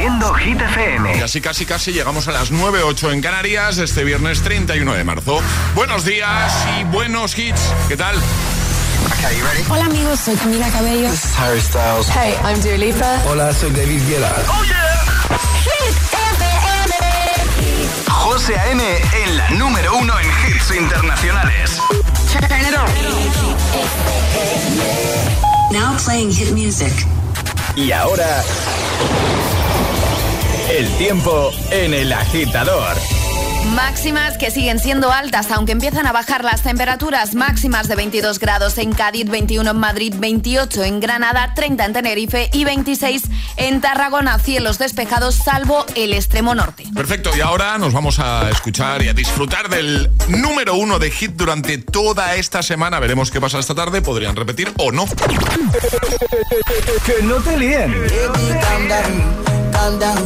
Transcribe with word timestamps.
Haciendo 0.00 0.32
Hit 0.32 0.58
FM. 0.58 1.18
Y 1.18 1.20
así 1.20 1.42
casi 1.42 1.66
casi 1.66 1.92
llegamos 1.92 2.26
a 2.26 2.32
las 2.32 2.50
9.08 2.50 3.12
en 3.12 3.20
Canarias 3.20 3.76
este 3.76 4.02
viernes 4.02 4.40
31 4.40 4.94
de 4.94 5.04
marzo. 5.04 5.42
Buenos 5.74 6.06
días 6.06 6.54
y 6.80 6.84
buenos 6.84 7.36
hits. 7.38 7.60
¿Qué 7.86 7.98
tal? 7.98 8.16
Hola 9.68 9.84
amigos, 9.84 10.20
soy 10.20 10.36
Camila 10.36 10.70
Cabello. 10.70 11.10
This 11.10 11.26
is 11.26 11.38
Harry 11.38 11.60
Styles. 11.60 12.08
Hey, 12.08 12.34
I'm 12.42 12.58
Dua 12.62 12.78
Lipa. 12.78 13.22
Hola, 13.28 13.52
soy 13.52 13.72
David 13.72 14.00
Guetta. 14.08 14.34
Oh 14.48 14.64
yeah. 14.64 14.88
Hit 15.64 15.94
FM. 16.38 18.08
José 18.08 18.58
A.M. 18.58 18.82
en 19.22 19.36
la 19.36 19.50
número 19.50 19.98
uno 19.98 20.14
en 20.18 20.26
hits 20.26 20.70
internacionales. 20.74 21.78
Turn 22.32 22.44
it 22.62 22.74
on. 22.74 22.88
Now 25.74 25.94
playing 25.98 26.32
hit 26.32 26.52
music. 26.52 27.06
Y 27.76 27.92
ahora, 27.92 28.42
el 30.70 30.88
tiempo 30.98 31.50
en 31.72 31.94
el 31.94 32.12
agitador. 32.12 32.96
Máximas 33.74 34.38
que 34.38 34.50
siguen 34.50 34.78
siendo 34.78 35.12
altas, 35.12 35.50
aunque 35.50 35.72
empiezan 35.72 36.06
a 36.06 36.12
bajar 36.12 36.44
las 36.44 36.62
temperaturas. 36.62 37.34
Máximas 37.34 37.88
de 37.88 37.96
22 37.96 38.38
grados 38.38 38.78
en 38.78 38.92
Cádiz, 38.92 39.28
21 39.28 39.68
en 39.68 39.76
Madrid, 39.76 40.14
28 40.16 40.84
en 40.84 41.00
Granada, 41.00 41.52
30 41.54 41.84
en 41.84 41.92
Tenerife 41.92 42.50
y 42.52 42.64
26 42.64 43.22
en 43.56 43.80
Tarragona. 43.80 44.38
Cielos 44.38 44.78
despejados, 44.78 45.34
salvo 45.34 45.84
el 45.96 46.14
extremo 46.14 46.54
norte. 46.54 46.84
Perfecto, 46.94 47.30
y 47.36 47.40
ahora 47.40 47.76
nos 47.76 47.92
vamos 47.92 48.20
a 48.20 48.48
escuchar 48.48 49.02
y 49.02 49.08
a 49.08 49.12
disfrutar 49.12 49.68
del 49.68 50.08
número 50.28 50.76
uno 50.76 50.98
de 51.00 51.10
hit 51.10 51.32
durante 51.32 51.78
toda 51.78 52.36
esta 52.36 52.62
semana. 52.62 53.00
Veremos 53.00 53.30
qué 53.30 53.40
pasa 53.40 53.58
esta 53.58 53.74
tarde, 53.74 54.02
podrían 54.02 54.36
repetir 54.36 54.72
o 54.78 54.92
no. 54.92 55.06
que 57.04 57.22
no 57.24 57.36
te 57.36 57.58
líen. 57.58 57.92
Calm 59.72 59.98
down. 59.98 60.22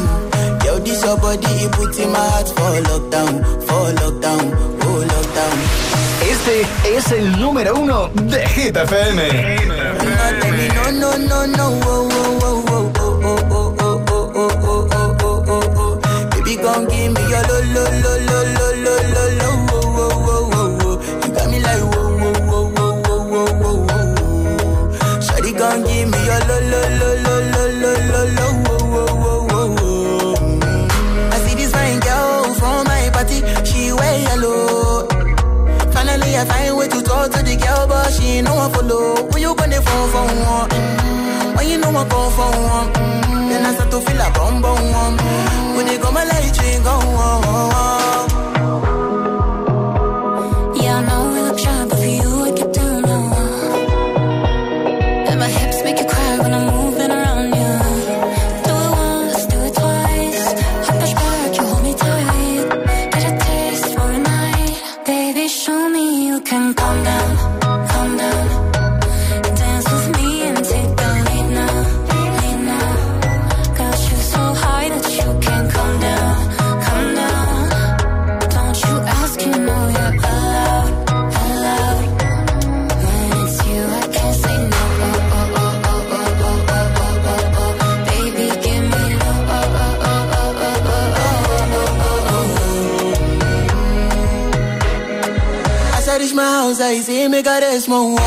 Yo, 0.65 0.79
this 0.79 1.03
your 1.05 1.17
body, 1.19 1.47
it 1.65 1.73
puts 1.73 1.99
in 1.99 2.11
my 2.13 2.19
heart 2.19 2.49
for 2.49 2.81
lockdown, 2.89 3.43
for 3.67 3.93
lockdown, 4.01 4.45
oh 4.83 5.05
lockdown. 5.13 5.57
Este 6.31 6.67
es 6.97 7.13
el 7.13 7.39
número 7.41 7.75
uno 7.75 8.09
de 8.15 8.47
Hit 8.49 8.77
FM. 8.77 9.29
No, 10.75 10.91
no, 10.93 11.19
no, 11.19 11.47
no, 11.47 11.67
oh, 11.85 12.09
oh, 12.13 12.39
oh, 12.43 12.63
oh, 12.69 13.21
oh, 13.25 13.51
oh, 13.51 13.75
oh, 13.81 14.05
oh, 14.09 14.33
oh, 14.35 14.51
oh, 14.65 14.89
oh, 14.93 15.17
oh, 15.21 15.45
oh, 15.49 15.73
oh. 15.77 16.01
She 38.15 38.43
no 38.43 38.55
one 38.55 38.71
follow. 38.73 39.29
When 39.31 39.43
you 39.43 39.55
gonna 39.55 39.81
phone 39.83 40.09
for 40.11 40.25
one? 40.25 40.69
Mm, 40.71 41.57
When 41.57 41.69
you 41.69 41.79
know 41.79 41.91
I 41.91 42.05
call 42.09 42.31
for 42.31 42.51
one? 42.51 42.89
Mm, 42.95 43.49
Then 43.51 43.67
I 43.67 43.75
start 43.75 43.91
to 43.91 44.01
feel 44.01 44.21
a 44.21 44.31
bum 44.33 44.63
bum 44.63 44.81
one. 44.93 45.17
When 45.77 45.87
they 45.87 45.99
go 45.99 46.11
my 46.13 46.25
light, 46.25 46.45
you 46.47 46.81
go 46.83 46.91
on. 46.91 47.43
Yeah, 47.43 47.73
I 47.75 48.04
Small 97.85 98.15
one 98.15 98.24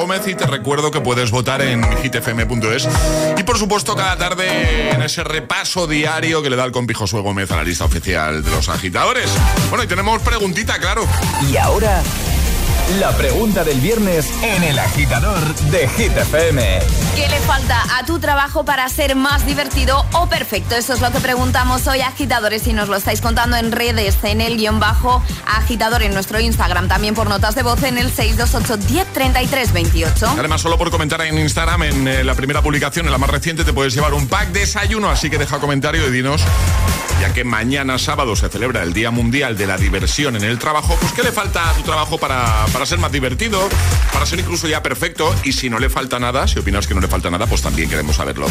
Gómez. 0.00 0.26
Y 0.26 0.34
te 0.34 0.46
recuerdo 0.46 0.90
que 0.90 1.00
puedes 1.00 1.30
votar 1.30 1.60
en 1.60 1.82
hitfm.es. 1.82 2.88
Y 3.36 3.42
por 3.42 3.58
supuesto, 3.58 3.94
cada 3.94 4.16
tarde 4.16 4.90
en 4.90 5.02
ese 5.02 5.22
repaso 5.22 5.86
diario 5.86 6.42
que 6.42 6.48
le 6.48 6.56
da 6.56 6.64
el 6.64 6.72
compi 6.72 6.94
Josué 6.94 7.20
Gómez 7.20 7.50
a 7.50 7.56
la 7.56 7.64
lista 7.64 7.84
oficial 7.84 8.42
de 8.42 8.50
los 8.50 8.68
agitadores. 8.68 9.30
Bueno, 9.68 9.84
y 9.84 9.86
tenemos 9.86 10.22
preguntita, 10.22 10.78
claro. 10.78 11.06
Y 11.52 11.56
ahora, 11.58 12.02
la 12.98 13.14
pregunta 13.16 13.62
del 13.62 13.78
viernes 13.80 14.32
en 14.42 14.62
el 14.62 14.78
agitador 14.78 15.54
de 15.70 15.86
Hit 15.88 16.16
FM. 16.16 16.80
¿Qué 17.14 17.28
le 17.28 17.40
falta 17.40 17.98
a 17.98 18.04
tu 18.04 18.18
trabajo 18.18 18.64
para 18.64 18.88
ser 18.88 19.16
más 19.16 19.44
divertido 19.44 20.06
o 20.12 20.28
perfecto? 20.28 20.76
Eso 20.76 20.94
es 20.94 21.00
lo 21.00 21.10
que 21.10 21.20
preguntamos 21.20 21.86
hoy, 21.86 22.00
agitadores, 22.00 22.66
y 22.66 22.72
nos 22.72 22.88
lo 22.88 22.96
estáis 22.96 23.20
contando 23.20 23.56
en 23.56 23.72
redes, 23.72 24.16
en 24.22 24.40
el 24.40 24.56
guion 24.56 24.80
bajo 24.80 25.22
agitador 25.46 26.02
en 26.02 26.14
nuestro 26.14 26.40
Instagram, 26.40 26.88
también 26.88 27.14
por 27.14 27.28
notas 27.28 27.54
de 27.54 27.62
voz 27.62 27.82
en 27.82 27.98
el 27.98 28.10
628 28.10 28.92
1033 28.92 29.72
28. 29.72 30.34
Además, 30.38 30.60
solo 30.60 30.78
por 30.78 30.90
comentar 30.90 31.20
en 31.22 31.38
Instagram, 31.38 31.82
en 31.82 32.08
eh, 32.08 32.24
la 32.24 32.34
primera 32.34 32.62
publicación, 32.62 33.06
en 33.06 33.12
la 33.12 33.18
más 33.18 33.30
reciente, 33.30 33.64
te 33.64 33.72
puedes 33.72 33.94
llevar 33.94 34.14
un 34.14 34.28
pack 34.28 34.50
de 34.50 34.60
desayuno. 34.60 35.10
Así 35.10 35.28
que 35.28 35.38
deja 35.38 35.58
comentario 35.58 36.06
y 36.06 36.10
dinos, 36.10 36.42
ya 37.20 37.32
que 37.32 37.44
mañana 37.44 37.98
sábado 37.98 38.36
se 38.36 38.48
celebra 38.48 38.82
el 38.82 38.92
Día 38.92 39.10
Mundial 39.10 39.56
de 39.56 39.66
la 39.66 39.76
Diversión 39.76 40.36
en 40.36 40.44
el 40.44 40.58
Trabajo, 40.58 40.96
pues 41.00 41.12
¿qué 41.12 41.22
le 41.22 41.32
falta 41.32 41.70
a 41.70 41.72
tu 41.74 41.82
trabajo 41.82 42.18
para, 42.18 42.66
para 42.72 42.86
ser 42.86 42.98
más 42.98 43.12
divertido, 43.12 43.68
para 44.12 44.24
ser 44.26 44.38
incluso 44.40 44.68
ya 44.68 44.82
perfecto? 44.82 45.34
Y 45.44 45.52
si 45.52 45.68
no 45.68 45.78
le 45.78 45.90
falta 45.90 46.18
nada, 46.18 46.46
si 46.46 46.58
opinas 46.58 46.86
que 46.86 46.94
no 46.94 46.99
le 47.00 47.08
falta 47.08 47.30
nada, 47.30 47.46
pues 47.46 47.62
también 47.62 47.88
queremos 47.88 48.16
saberlo. 48.16 48.46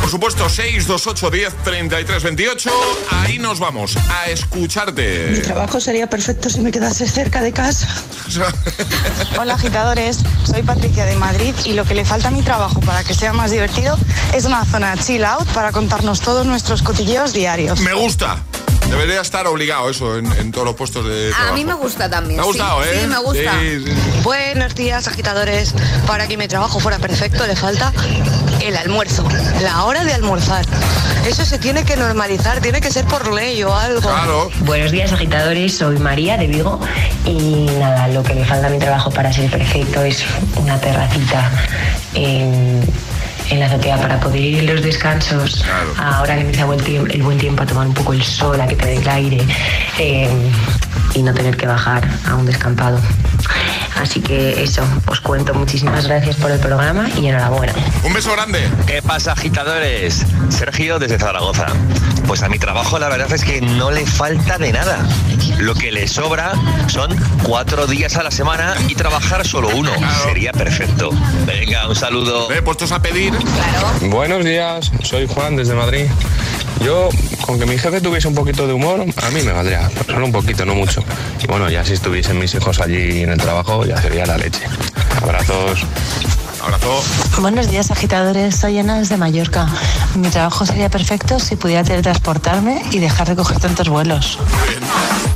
Por 0.00 0.10
supuesto, 0.10 0.48
628 0.48 1.30
10 1.30 1.54
33 1.64 2.22
28. 2.22 2.70
Ahí 3.10 3.38
nos 3.38 3.58
vamos 3.58 3.96
a 3.96 4.28
escucharte. 4.28 5.30
Mi 5.32 5.38
trabajo 5.38 5.80
sería 5.80 6.08
perfecto 6.08 6.50
si 6.50 6.60
me 6.60 6.70
quedase 6.70 7.08
cerca 7.08 7.40
de 7.40 7.52
casa. 7.52 7.88
Hola 9.38 9.54
agitadores, 9.54 10.18
soy 10.44 10.62
Patricia 10.62 11.04
de 11.06 11.16
Madrid 11.16 11.54
y 11.64 11.72
lo 11.72 11.84
que 11.84 11.94
le 11.94 12.04
falta 12.04 12.28
a 12.28 12.30
mi 12.30 12.42
trabajo 12.42 12.80
para 12.80 13.02
que 13.02 13.14
sea 13.14 13.32
más 13.32 13.50
divertido 13.50 13.96
es 14.34 14.44
una 14.44 14.64
zona 14.64 14.96
chill 14.96 15.24
out 15.24 15.46
para 15.48 15.72
contarnos 15.72 16.20
todos 16.20 16.44
nuestros 16.46 16.82
cotilleos 16.82 17.32
diarios. 17.32 17.80
Me 17.80 17.94
gusta. 17.94 18.42
Debería 18.90 19.20
estar 19.20 19.46
obligado 19.46 19.90
eso 19.90 20.18
en, 20.18 20.30
en 20.32 20.52
todos 20.52 20.66
los 20.66 20.76
puestos 20.76 21.04
de 21.06 21.30
trabajo. 21.30 21.52
A 21.52 21.56
mí 21.56 21.64
me 21.64 21.74
gusta 21.74 22.08
también. 22.08 22.36
Me 22.36 22.42
ha 22.42 22.46
gustado, 22.46 22.82
sí, 22.82 22.88
¿eh? 22.92 23.00
Sí, 23.00 23.06
me 23.06 23.18
gusta. 23.18 23.60
Sí, 23.60 23.84
sí, 23.84 23.92
sí. 23.92 24.20
Buenos 24.22 24.74
días 24.74 25.08
agitadores, 25.08 25.74
para 26.06 26.26
que 26.26 26.36
mi 26.36 26.46
trabajo 26.48 26.78
fuera 26.80 26.98
perfecto 26.98 27.46
le 27.46 27.56
falta 27.56 27.92
el 28.62 28.76
almuerzo, 28.76 29.26
la 29.62 29.84
hora 29.84 30.04
de 30.04 30.14
almorzar. 30.14 30.64
Eso 31.26 31.44
se 31.44 31.58
tiene 31.58 31.84
que 31.84 31.96
normalizar, 31.96 32.60
tiene 32.60 32.80
que 32.80 32.90
ser 32.90 33.04
por 33.06 33.32
ley 33.32 33.62
o 33.62 33.74
algo. 33.74 34.00
Claro. 34.00 34.50
Buenos 34.60 34.90
días 34.92 35.12
agitadores, 35.12 35.76
soy 35.76 35.98
María 35.98 36.36
de 36.36 36.46
Vigo 36.46 36.78
y 37.24 37.66
nada, 37.78 38.08
lo 38.08 38.22
que 38.22 38.34
me 38.34 38.44
falta 38.44 38.68
a 38.68 38.70
mi 38.70 38.78
trabajo 38.78 39.10
para 39.10 39.32
ser 39.32 39.50
perfecto 39.50 40.02
es 40.02 40.24
una 40.56 40.78
terracita 40.78 41.50
en 43.50 43.60
la 43.60 43.66
azotea 43.66 43.96
para 43.98 44.18
poder 44.20 44.40
ir 44.40 44.58
en 44.60 44.66
los 44.74 44.82
descansos, 44.82 45.62
Claro. 45.62 45.94
ahora 45.98 46.34
que 46.36 46.40
empieza 46.42 46.62
el 46.62 46.66
buen, 46.66 46.80
tiempo, 46.80 47.12
el 47.12 47.22
buen 47.22 47.38
tiempo 47.38 47.62
a 47.62 47.66
tomar 47.66 47.86
un 47.86 47.94
poco 47.94 48.12
el 48.12 48.22
sol, 48.22 48.60
a 48.60 48.66
que 48.66 48.76
te 48.76 48.86
dé 48.86 48.96
el 48.96 49.08
aire 49.08 49.46
eh, 49.98 50.28
y 51.14 51.22
no 51.22 51.32
tener 51.34 51.56
que 51.56 51.66
bajar 51.66 52.08
a 52.26 52.34
un 52.34 52.46
descampado. 52.46 52.98
Así 54.00 54.20
que 54.20 54.62
eso, 54.62 54.82
os 55.06 55.20
cuento, 55.20 55.54
muchísimas 55.54 56.06
gracias 56.06 56.36
por 56.36 56.50
el 56.50 56.58
programa 56.58 57.08
y 57.20 57.26
enhorabuena. 57.28 57.72
Un 58.02 58.12
beso 58.12 58.32
grande. 58.32 58.68
¿Qué 58.86 59.00
pasa, 59.02 59.32
agitadores? 59.32 60.24
Sergio 60.48 60.98
desde 60.98 61.18
Zaragoza. 61.18 61.66
Pues 62.26 62.42
a 62.42 62.48
mi 62.48 62.58
trabajo 62.58 62.98
la 62.98 63.08
verdad 63.08 63.32
es 63.32 63.44
que 63.44 63.60
no 63.60 63.90
le 63.90 64.06
falta 64.06 64.58
de 64.58 64.72
nada. 64.72 65.06
Lo 65.58 65.74
que 65.74 65.92
le 65.92 66.08
sobra 66.08 66.52
son 66.88 67.14
cuatro 67.42 67.86
días 67.86 68.16
a 68.16 68.22
la 68.22 68.30
semana 68.30 68.74
y 68.88 68.94
trabajar 68.94 69.46
solo 69.46 69.68
uno. 69.74 69.92
Sería 70.24 70.52
perfecto. 70.52 71.10
Venga, 71.46 71.88
un 71.88 71.94
saludo. 71.94 72.50
Eh, 72.52 72.62
puestos 72.62 72.92
a 72.92 73.00
pedir. 73.00 73.32
Buenos 74.02 74.44
días, 74.44 74.90
soy 75.02 75.26
Juan 75.26 75.56
desde 75.56 75.74
Madrid. 75.74 76.06
Yo, 76.84 77.08
con 77.46 77.58
que 77.58 77.66
mi 77.66 77.78
jefe 77.78 78.00
tuviese 78.00 78.28
un 78.28 78.34
poquito 78.34 78.66
de 78.66 78.72
humor, 78.72 79.00
a 79.00 79.30
mí 79.30 79.42
me 79.42 79.52
valdría. 79.52 79.90
Solo 80.06 80.26
un 80.26 80.32
poquito, 80.32 80.64
no 80.64 80.74
mucho. 80.74 81.02
Y 81.42 81.46
bueno, 81.46 81.70
ya 81.70 81.84
si 81.84 81.94
estuviesen 81.94 82.38
mis 82.38 82.54
hijos 82.54 82.80
allí 82.80 83.22
en 83.22 83.30
el 83.30 83.38
trabajo, 83.38 83.84
ya 83.84 84.00
sería 84.00 84.26
la 84.26 84.36
leche. 84.36 84.64
Abrazos. 85.22 85.86
Abrazo. 86.64 87.02
Buenos 87.40 87.70
días, 87.70 87.90
agitadores. 87.90 88.56
Soy 88.56 88.78
Ana 88.78 88.98
desde 88.98 89.18
Mallorca. 89.18 89.68
Mi 90.14 90.28
trabajo 90.30 90.64
sería 90.64 90.88
perfecto 90.88 91.38
si 91.38 91.56
pudiera 91.56 91.84
teletransportarme 91.84 92.82
y 92.90 93.00
dejar 93.00 93.28
de 93.28 93.36
coger 93.36 93.58
tantos 93.58 93.88
vuelos. 93.90 94.38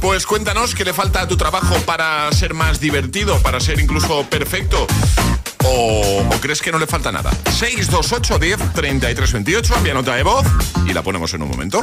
Pues 0.00 0.24
cuéntanos 0.26 0.74
qué 0.74 0.84
le 0.84 0.94
falta 0.94 1.22
a 1.22 1.28
tu 1.28 1.36
trabajo 1.36 1.74
para 1.84 2.32
ser 2.32 2.54
más 2.54 2.80
divertido, 2.80 3.38
para 3.40 3.60
ser 3.60 3.78
incluso 3.78 4.24
perfecto. 4.24 4.86
¿O, 5.64 6.22
o 6.22 6.40
crees 6.40 6.62
que 6.62 6.72
no 6.72 6.78
le 6.78 6.86
falta 6.86 7.12
nada? 7.12 7.30
628 7.50 8.38
10 8.38 8.72
33 8.72 9.32
28, 9.32 9.74
envía 9.76 9.92
nota 9.92 10.14
de 10.14 10.22
voz 10.22 10.46
y 10.86 10.94
la 10.94 11.02
ponemos 11.02 11.34
en 11.34 11.42
un 11.42 11.50
momento. 11.50 11.82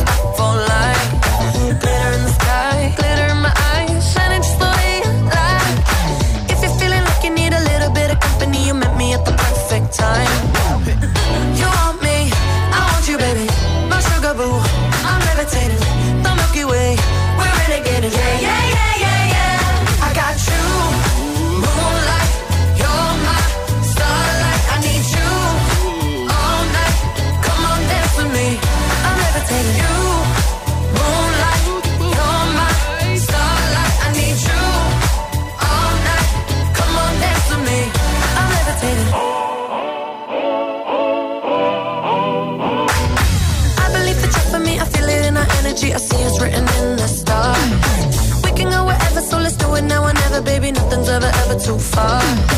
far. 51.81 52.50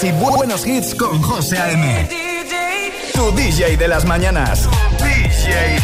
mezclas 0.00 0.04
y 0.04 0.12
buenos 0.12 0.66
hits 0.66 0.94
con 0.94 1.20
José 1.22 1.58
A.M. 1.58 2.08
Tu 3.12 3.32
DJ 3.32 3.76
de 3.76 3.88
las 3.88 4.04
mañanas. 4.04 4.68
DJ. 4.98 5.78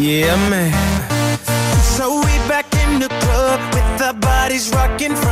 Yeah, 0.00 0.36
man. 0.50 0.72
So 1.96 2.20
we 2.20 2.38
back 2.48 2.66
in 2.84 2.98
the 2.98 3.08
club 3.08 3.60
with 3.72 4.02
our 4.02 4.14
bodies 4.14 4.70
rocking 4.74 5.14
from 5.14 5.31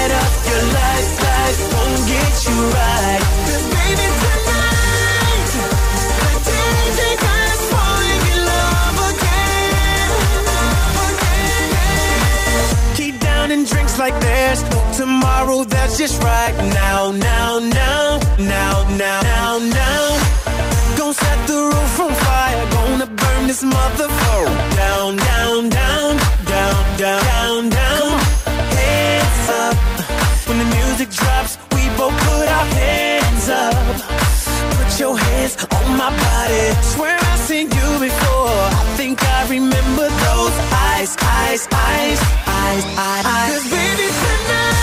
when 30.51 30.59
the 30.59 30.75
music 30.75 31.09
drops. 31.09 31.57
We 31.73 31.87
both 31.95 32.30
your 35.01 35.17
hands 35.17 35.57
on 35.73 35.97
my 35.97 36.11
body. 36.25 36.65
Swear 36.93 37.17
I've 37.19 37.39
seen 37.39 37.67
you 37.77 37.89
before. 38.07 38.61
I 38.81 38.83
think 38.97 39.17
I 39.23 39.47
remember 39.49 40.07
those 40.25 40.55
eyes, 40.89 41.11
eyes, 41.19 41.67
eyes, 41.73 42.19
eyes, 42.45 42.85
eyes. 43.05 43.25
eyes. 43.25 43.49
Cause 43.51 43.67
baby 43.73 44.07
tonight, 44.21 44.80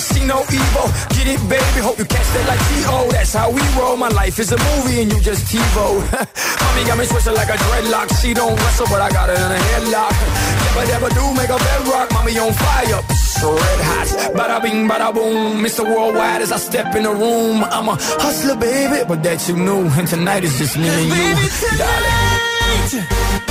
see 0.00 0.24
no 0.24 0.40
evil. 0.48 0.88
Get 1.12 1.28
it, 1.28 1.40
baby, 1.48 1.80
hope 1.84 1.98
you 1.98 2.04
catch 2.08 2.26
that 2.32 2.44
like 2.48 2.62
T.O. 2.72 3.10
That's 3.12 3.34
how 3.34 3.50
we 3.50 3.60
roll. 3.76 3.96
My 3.96 4.08
life 4.08 4.38
is 4.38 4.52
a 4.52 4.58
movie 4.58 5.02
and 5.02 5.12
you 5.12 5.20
just 5.20 5.46
TiVo. 5.52 6.00
Mommy 6.60 6.82
got 6.88 6.98
me 6.98 7.06
twisted 7.06 7.34
like 7.34 7.48
a 7.48 7.58
dreadlock. 7.60 8.08
She 8.20 8.34
don't 8.34 8.56
wrestle, 8.56 8.86
but 8.88 9.00
I 9.00 9.10
got 9.10 9.28
her 9.28 9.36
in 9.36 9.52
a 9.52 9.60
headlock. 9.70 10.16
Never, 10.64 10.84
never 10.88 11.08
do 11.12 11.24
make 11.36 11.50
a 11.52 11.58
bedrock. 11.58 12.10
Mommy 12.12 12.38
on 12.38 12.52
fire. 12.52 13.29
Red 13.42 13.80
hot, 13.90 14.08
bada 14.36 14.60
bing, 14.62 14.86
bada 14.88 15.12
boom. 15.14 15.62
Mr. 15.64 15.82
Worldwide 15.84 16.42
as 16.42 16.52
I 16.52 16.58
step 16.58 16.94
in 16.94 17.04
the 17.04 17.10
room. 17.10 17.64
I'm 17.64 17.88
a 17.88 17.96
hustler, 18.24 18.56
baby, 18.56 19.02
but 19.08 19.22
that 19.22 19.48
you 19.48 19.56
knew. 19.56 19.86
And 19.98 20.06
tonight 20.06 20.44
is 20.44 20.58
just 20.58 20.76
me 20.76 20.88
and 20.88 21.08
you, 21.08 21.34
darling. 21.80 23.06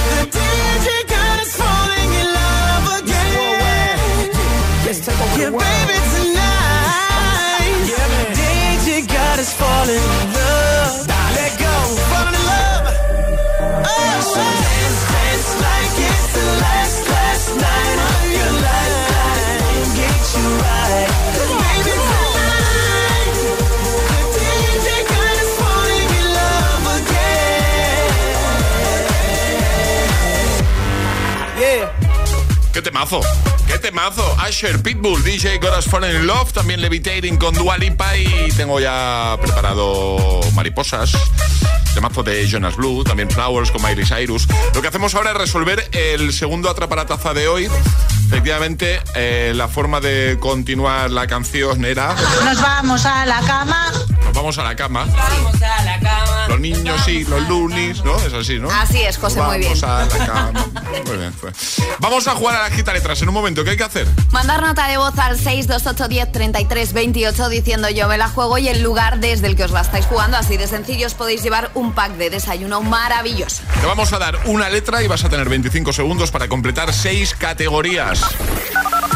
The 0.10 0.22
DJ 0.36 0.88
got 1.14 1.40
us 1.44 1.54
falling 1.62 2.12
in 2.22 2.28
love 2.40 2.86
again. 3.02 4.30
Let's 4.86 5.00
take 5.06 5.20
over 5.20 5.40
Yeah, 5.40 5.46
the 5.50 5.52
world. 5.58 5.64
baby, 5.66 5.89
¡Qué 32.80 32.84
temazo! 32.84 33.20
¡Qué 33.68 33.78
temazo! 33.78 34.38
Asher, 34.40 34.82
Pitbull, 34.82 35.22
DJ 35.22 35.58
Goras 35.58 35.84
Fallen 35.84 36.16
in 36.16 36.26
Love, 36.26 36.54
también 36.54 36.80
Levitating 36.80 37.36
con 37.36 37.54
Dua 37.54 37.78
Lipa 37.78 38.16
y 38.16 38.54
tengo 38.56 38.80
ya 38.80 39.38
preparado 39.42 40.40
Mariposas, 40.54 41.12
temazo 41.94 42.24
de 42.24 42.48
Jonas 42.48 42.78
Blue, 42.78 43.04
también 43.04 43.30
Flowers 43.30 43.72
con 43.72 43.82
Miley 43.82 44.06
Cyrus. 44.06 44.48
Lo 44.74 44.82
que 44.82 44.88
hacemos 44.88 45.14
ahora 45.14 45.32
es 45.32 45.38
resolver 45.38 45.90
el 45.92 46.32
segundo 46.32 46.70
atrapalataza 46.70 47.34
de 47.34 47.50
hoy. 47.50 47.70
Efectivamente, 48.28 49.02
eh, 49.14 49.52
la 49.54 49.68
forma 49.68 50.00
de 50.00 50.38
continuar 50.40 51.12
la 51.12 51.28
canción 51.28 51.84
era... 51.84 52.16
Nos 52.46 52.62
vamos 52.62 53.06
a 53.06 53.26
la 53.26 53.42
cama. 53.42 53.92
Vamos 54.40 54.58
a 54.58 54.64
la 54.64 54.74
cama. 54.74 55.06
Vamos 55.06 55.62
a 55.62 55.84
la 55.84 56.00
cama. 56.00 56.48
Los 56.48 56.62
niños 56.62 57.02
sí, 57.04 57.26
los 57.26 57.46
lunis, 57.50 58.02
¿no? 58.06 58.16
Es 58.22 58.34
así, 58.34 58.58
¿no? 58.58 58.72
Así 58.72 59.02
es, 59.02 59.18
José, 59.18 59.42
muy 59.42 59.58
bien. 59.58 59.78
Vamos 59.82 59.84
a 59.84 60.06
la 60.18 60.26
cama. 60.26 60.66
Muy 61.06 61.18
bien. 61.18 61.34
pues. 61.42 61.82
Vamos 62.00 62.26
a 62.26 62.36
jugar 62.36 62.56
a 62.56 62.70
la 62.70 62.74
gita 62.74 62.94
letras 62.94 63.22
en 63.22 63.28
un 63.28 63.34
momento. 63.34 63.66
¿Qué 63.66 63.72
hay 63.72 63.78
que 63.78 63.84
hacer? 63.84 64.08
Mandar 64.32 64.62
nota 64.62 64.88
de 64.88 64.96
voz 64.96 65.20
al 65.20 65.38
628103328 65.38 67.50
diciendo 67.50 67.90
yo 67.90 68.08
me 68.08 68.18
la 68.18 68.30
juego 68.30 68.58
y 68.58 68.70
el 68.70 68.82
lugar 68.82 69.20
desde 69.20 69.48
el 69.48 69.58
que 69.58 69.66
os 69.66 69.72
la 69.72 69.82
estáis 69.82 70.06
jugando. 70.06 70.38
Así 70.38 70.56
de 70.56 70.68
sencillo 70.68 71.08
os 71.08 71.16
podéis 71.16 71.44
llevar 71.44 71.72
un 71.74 71.92
pack 71.92 72.14
de 72.14 72.30
desayuno 72.30 72.82
maravilloso. 72.82 73.64
Te 73.82 73.88
vamos 73.88 74.14
a 74.14 74.20
dar 74.20 74.40
una 74.46 74.70
letra 74.70 75.04
y 75.04 75.08
vas 75.08 75.26
a 75.26 75.30
tener 75.30 75.50
25 75.50 75.92
segundos 75.92 76.32
para 76.32 76.48
completar 76.48 76.94
seis 76.94 77.36
categorías. 77.38 78.22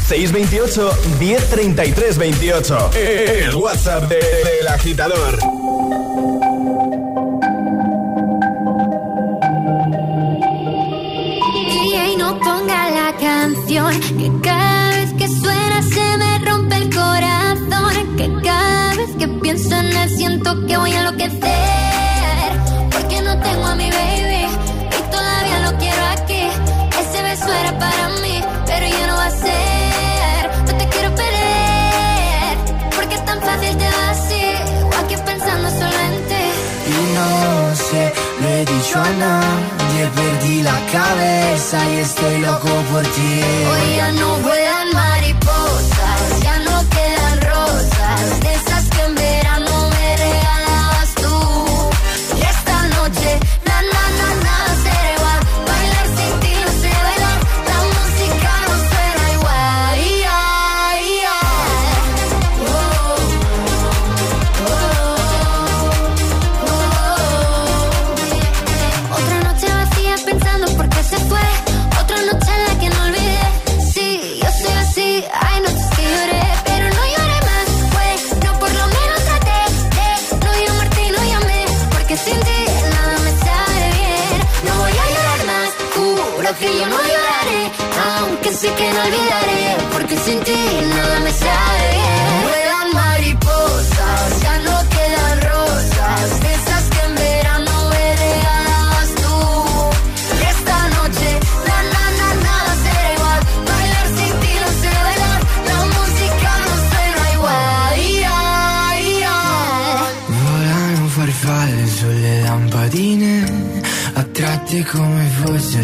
628 0.07 0.91
1033 1.19 2.17
28. 2.17 2.89
El 2.95 3.55
WhatsApp 3.55 4.03
de- 4.10 4.15
del 4.17 4.67
agitador. 4.67 5.38
DJ 11.69 12.17
no 12.17 12.39
ponga 12.39 12.89
la 12.91 13.15
canción 13.17 14.00
que 14.17 14.31
cada 14.41 14.89
vez 14.98 15.13
que 15.13 15.27
suena 15.27 15.81
se 15.83 16.17
me 16.17 16.39
rompe 16.39 16.75
el 16.75 16.89
corazón 16.93 18.15
que 18.17 18.29
cada 18.43 18.95
vez 18.95 19.10
que 19.17 19.27
pienso 19.27 19.75
en 19.75 19.86
él 19.98 20.10
siento 20.10 20.65
que 20.65 20.77
voy 20.77 20.91
a 20.91 21.00
enloquecer 21.00 21.83
he 38.63 38.65
dicho 38.65 39.00
a 39.00 39.10
nadie, 39.25 40.10
perdí 40.15 40.62
la 40.62 40.79
cabeza 40.91 41.77
y 41.91 41.98
estoy 42.00 42.39
loco 42.39 42.70
por 42.91 43.03
ti. 43.03 43.41
Hoy 43.70 43.96
ya 43.98 44.12
no 44.13 44.38
vuelan 44.38 44.62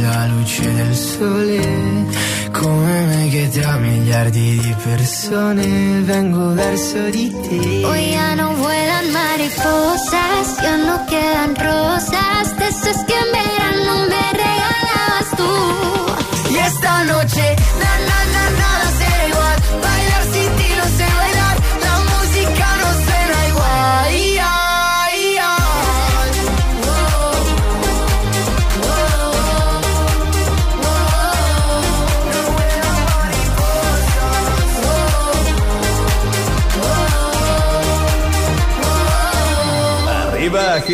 la 0.09 0.25
luce 0.27 0.73
del 0.73 0.95
sole, 0.95 1.61
come 2.51 3.05
me 3.09 3.29
che 3.29 3.49
tra 3.49 3.77
miliardi 3.77 4.59
di 4.59 4.75
persone 4.83 6.01
vengo 6.01 6.53
verso 6.53 7.09
di 7.09 7.29
te. 7.45 7.85
Hoy 7.85 8.11
ya 8.11 8.35
no 8.35 8.47
vuelan 8.55 9.07
mariposas, 9.11 10.47
ya 10.63 10.75
no 10.77 10.95
quedan 11.05 11.55
rosas, 11.55 12.45
de 12.57 12.67
esas 12.67 12.99
que 13.07 13.15
en 13.23 13.29
verano 13.39 13.93
me 14.11 14.25
regalabas 14.43 15.29
tú. 15.39 15.53
Y 16.53 16.57
esta 16.57 17.03
noche 17.03 17.58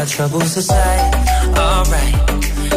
our 0.00 0.06
troubles 0.06 0.56
aside. 0.56 1.14
Alright, 1.58 2.14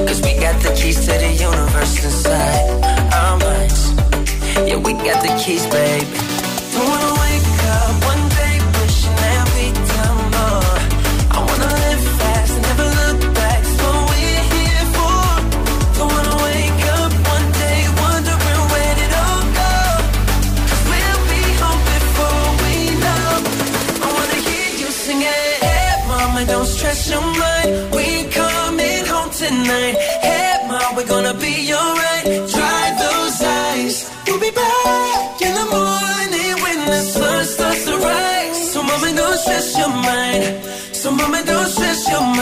cause 0.07 0.21
we 0.21 0.37
got 0.39 0.61
the 0.61 0.73
keys 0.75 0.99
to 1.05 1.13
the 1.13 1.31
universe 1.31 2.03
inside 2.03 2.83
our 3.13 3.37
minds. 3.37 3.93
Yeah, 4.67 4.75
we 4.75 4.91
got 4.91 5.23
the 5.23 5.33
keys, 5.41 5.65
baby. 5.67 6.05
Don't 6.73 6.89
wanna 6.89 7.21
wait. 7.21 7.32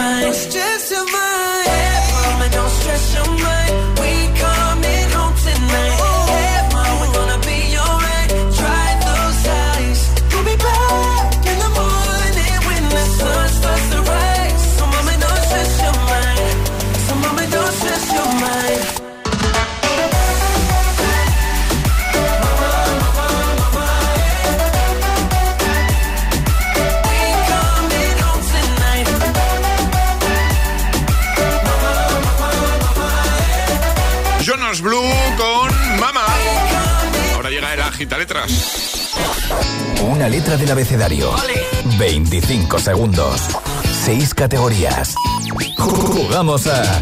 It's 0.04 0.46
Just 0.48 0.81
Una 40.02 40.28
letra 40.28 40.58
del 40.58 40.72
abecedario. 40.72 41.32
25 42.00 42.80
segundos. 42.80 43.42
6 44.04 44.34
categorías. 44.34 45.16
Jugamos 45.78 46.68
a. 46.68 47.00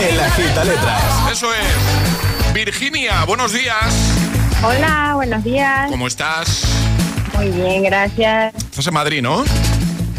El 0.00 0.18
Agita 0.18 0.64
Letras. 0.64 1.02
Eso 1.30 1.48
es. 1.52 2.54
Virginia, 2.54 3.24
buenos 3.24 3.52
días. 3.52 3.94
Hola, 4.62 5.12
buenos 5.14 5.44
días. 5.44 5.90
¿Cómo 5.90 6.06
estás? 6.06 6.64
Muy 7.34 7.48
bien, 7.50 7.82
gracias. 7.82 8.54
Estás 8.54 8.86
en 8.86 8.94
Madrid, 8.94 9.22
¿no? 9.22 9.44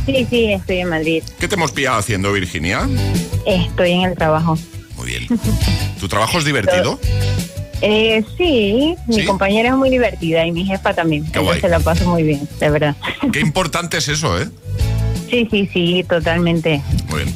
Sí, 0.05 0.27
sí, 0.29 0.53
estoy 0.53 0.79
en 0.79 0.89
Madrid. 0.89 1.23
¿Qué 1.39 1.47
te 1.47 1.55
hemos 1.55 1.71
pillado 1.71 1.97
haciendo, 1.97 2.31
Virginia? 2.31 2.87
Estoy 3.45 3.91
en 3.91 4.01
el 4.03 4.15
trabajo. 4.15 4.57
Muy 4.97 5.07
bien. 5.07 5.27
¿Tu 5.99 6.07
trabajo 6.07 6.37
es 6.37 6.45
divertido? 6.45 6.99
Eh, 7.85 8.23
sí, 8.37 8.95
mi 9.07 9.25
compañera 9.25 9.69
es 9.69 9.75
muy 9.75 9.89
divertida 9.89 10.45
y 10.45 10.53
mi 10.53 10.65
jefa 10.65 10.93
también. 10.93 11.23
Qué 11.23 11.39
entonces 11.39 11.61
guay. 11.61 11.71
la 11.71 11.79
paso 11.81 12.09
muy 12.09 12.23
bien, 12.23 12.47
de 12.57 12.69
verdad. 12.69 12.95
Qué 13.33 13.41
importante 13.41 13.97
es 13.97 14.07
eso, 14.07 14.41
¿eh? 14.41 14.47
Sí, 15.29 15.47
sí, 15.51 15.69
sí, 15.73 16.05
totalmente. 16.07 16.81
Muy 17.09 17.23
bien. 17.23 17.35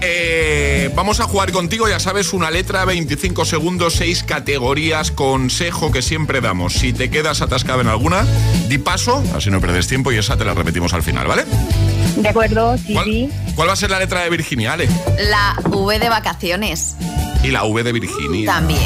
Eh, 0.00 0.90
vamos 0.96 1.20
a 1.20 1.24
jugar 1.24 1.52
contigo, 1.52 1.88
ya 1.88 2.00
sabes, 2.00 2.32
una 2.32 2.50
letra, 2.50 2.86
25 2.86 3.44
segundos, 3.44 3.94
6 3.96 4.24
categorías, 4.24 5.10
consejo 5.10 5.92
que 5.92 6.00
siempre 6.00 6.40
damos. 6.40 6.72
Si 6.72 6.94
te 6.94 7.10
quedas 7.10 7.42
atascado 7.42 7.82
en 7.82 7.88
alguna, 7.88 8.26
di 8.68 8.78
paso, 8.78 9.22
así 9.36 9.50
no 9.50 9.60
perdes 9.60 9.88
tiempo 9.88 10.10
y 10.10 10.16
esa 10.16 10.38
te 10.38 10.46
la 10.46 10.54
repetimos 10.54 10.94
al 10.94 11.02
final, 11.02 11.26
¿vale? 11.26 11.44
De 12.16 12.28
acuerdo, 12.30 12.78
sí, 12.78 12.94
¿Cuál, 12.94 13.04
sí. 13.04 13.28
¿Cuál 13.54 13.68
va 13.68 13.72
a 13.74 13.76
ser 13.76 13.90
la 13.90 13.98
letra 13.98 14.24
de 14.24 14.30
Virginia, 14.30 14.72
Ale? 14.72 14.88
La 15.18 15.54
V 15.68 15.98
de 15.98 16.08
vacaciones. 16.08 16.96
Y 17.44 17.48
la 17.48 17.64
V 17.64 17.82
de 17.82 17.92
Virginia. 17.92 18.46
También. 18.46 18.80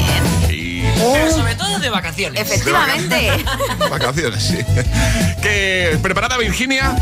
Y 0.79 1.13
Pero 1.13 1.31
sobre 1.31 1.55
todo 1.55 1.79
de 1.79 1.89
vacaciones. 1.91 2.41
Efectivamente. 2.41 3.31
vacaciones, 3.91 4.43
sí. 4.43 4.59
¿Qué, 5.43 5.99
¿Preparada, 6.03 6.37
Virginia? 6.39 6.95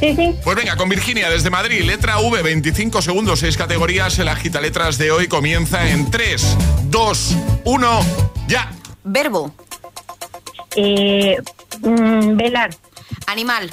Sí, 0.00 0.14
sí. 0.16 0.34
Pues 0.42 0.56
venga, 0.56 0.76
con 0.76 0.88
Virginia 0.88 1.30
desde 1.30 1.48
Madrid, 1.50 1.82
letra 1.82 2.18
V, 2.18 2.42
25 2.42 3.02
segundos, 3.02 3.38
6 3.40 3.56
categorías. 3.56 4.18
El 4.18 4.28
agita 4.28 4.60
letras 4.60 4.98
de 4.98 5.10
hoy 5.12 5.28
comienza 5.28 5.88
en 5.88 6.10
3, 6.10 6.56
2, 6.84 7.36
1, 7.64 8.00
ya. 8.48 8.70
Verbo. 9.04 9.52
Eh, 10.76 11.36
mm, 11.82 12.36
velar, 12.36 12.70
Animal. 13.26 13.70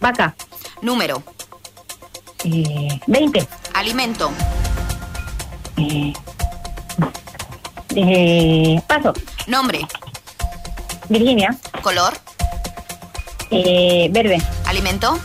vaca, 0.00 0.34
Número. 0.82 1.22
eh, 2.44 3.00
20. 3.06 3.46
Alimento. 3.74 4.30
Eh, 5.76 6.12
eh, 7.96 8.80
paso, 8.86 9.12
Nombre. 9.46 9.80
Virginia, 11.08 11.56
Color. 11.82 12.14
eh, 13.50 14.08
verde. 14.12 14.40
Alimento. 14.66 15.18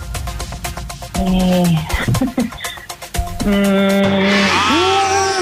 Eh, 1.19 1.79
mm, 3.45 4.45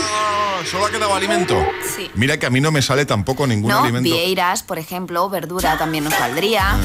Ah, 0.05 0.61
solo 0.69 0.85
ha 0.87 0.91
quedado 0.91 1.13
alimento. 1.15 1.55
Sí. 1.95 2.09
Mira 2.15 2.37
que 2.37 2.45
a 2.45 2.49
mí 2.49 2.59
no 2.61 2.71
me 2.71 2.81
sale 2.81 3.05
tampoco 3.05 3.47
ningún 3.47 3.71
No, 3.71 3.83
alimento. 3.83 4.09
vieiras, 4.09 4.63
por 4.63 4.77
ejemplo, 4.79 5.29
verdura 5.29 5.77
también 5.77 6.03
nos 6.03 6.17
valdría. 6.19 6.75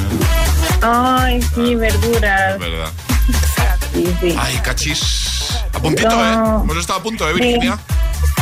Ay, 0.83 1.43
sí, 1.55 1.75
verduras. 1.75 2.55
Es 2.55 2.61
verdad. 2.61 2.91
Sí, 3.93 4.15
sí. 4.21 4.37
Ay, 4.39 4.57
cachis. 4.63 5.59
A 5.73 5.81
puntito, 5.81 6.09
No. 6.11 6.25
¿eh? 6.25 6.61
Hemos 6.63 6.77
estado 6.77 7.01
a 7.01 7.03
punto, 7.03 7.29
¿eh, 7.29 7.33
Virginia? 7.35 7.79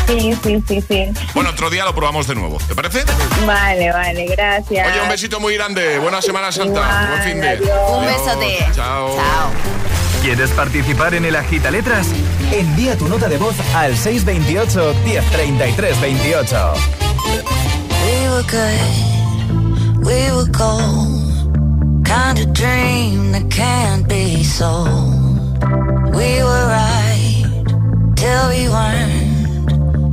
Sí, 0.07 0.35
sí, 0.43 0.63
sí, 0.69 0.85
sí. 0.89 1.05
Bueno, 1.35 1.51
otro 1.51 1.69
día 1.69 1.85
lo 1.85 1.95
probamos 1.95 2.27
de 2.29 2.35
nuevo. 2.37 2.59
¿Te 2.69 2.75
parece? 2.75 3.05
Vale, 3.47 3.91
vale, 3.93 4.27
gracias. 4.27 4.87
Oye, 4.89 5.01
un 5.03 5.09
besito 5.09 5.41
muy 5.41 5.55
grande. 5.55 5.99
Buena 5.99 6.23
Semana 6.23 6.53
Santa. 6.53 6.81
Igual, 6.81 7.09
Buen 7.09 7.23
fin 7.23 7.41
de. 7.41 7.49
adiós. 7.49 7.91
Un 7.91 8.05
besote. 8.07 8.59
Chao. 8.75 9.17
Chao. 9.17 9.51
¿Quieres 10.23 10.51
participar 10.51 11.15
en 11.15 11.25
el 11.25 11.35
Agita 11.37 11.71
Letras? 11.71 12.07
Envía 12.53 12.97
tu 12.97 13.09
nota 13.09 13.29
de 13.29 13.37
voz 13.39 13.55
al 13.75 13.97
628 13.97 14.95
1033 15.05 16.01
28. 16.01 16.73
We 18.05 18.29
were 18.29 18.43
good, 18.45 20.07
we 20.07 20.31
were 20.33 20.51
gold. 20.53 21.25
Kind 22.05 22.39
of 22.39 22.53
dream 22.53 23.33
that 23.33 23.49
can't 23.51 24.07
be 24.09 24.45
sold. 24.45 25.59
We 26.15 26.43
were 26.43 26.67
right 26.69 27.45
till 28.15 28.49
we 28.49 28.69
weren't. 28.69 29.16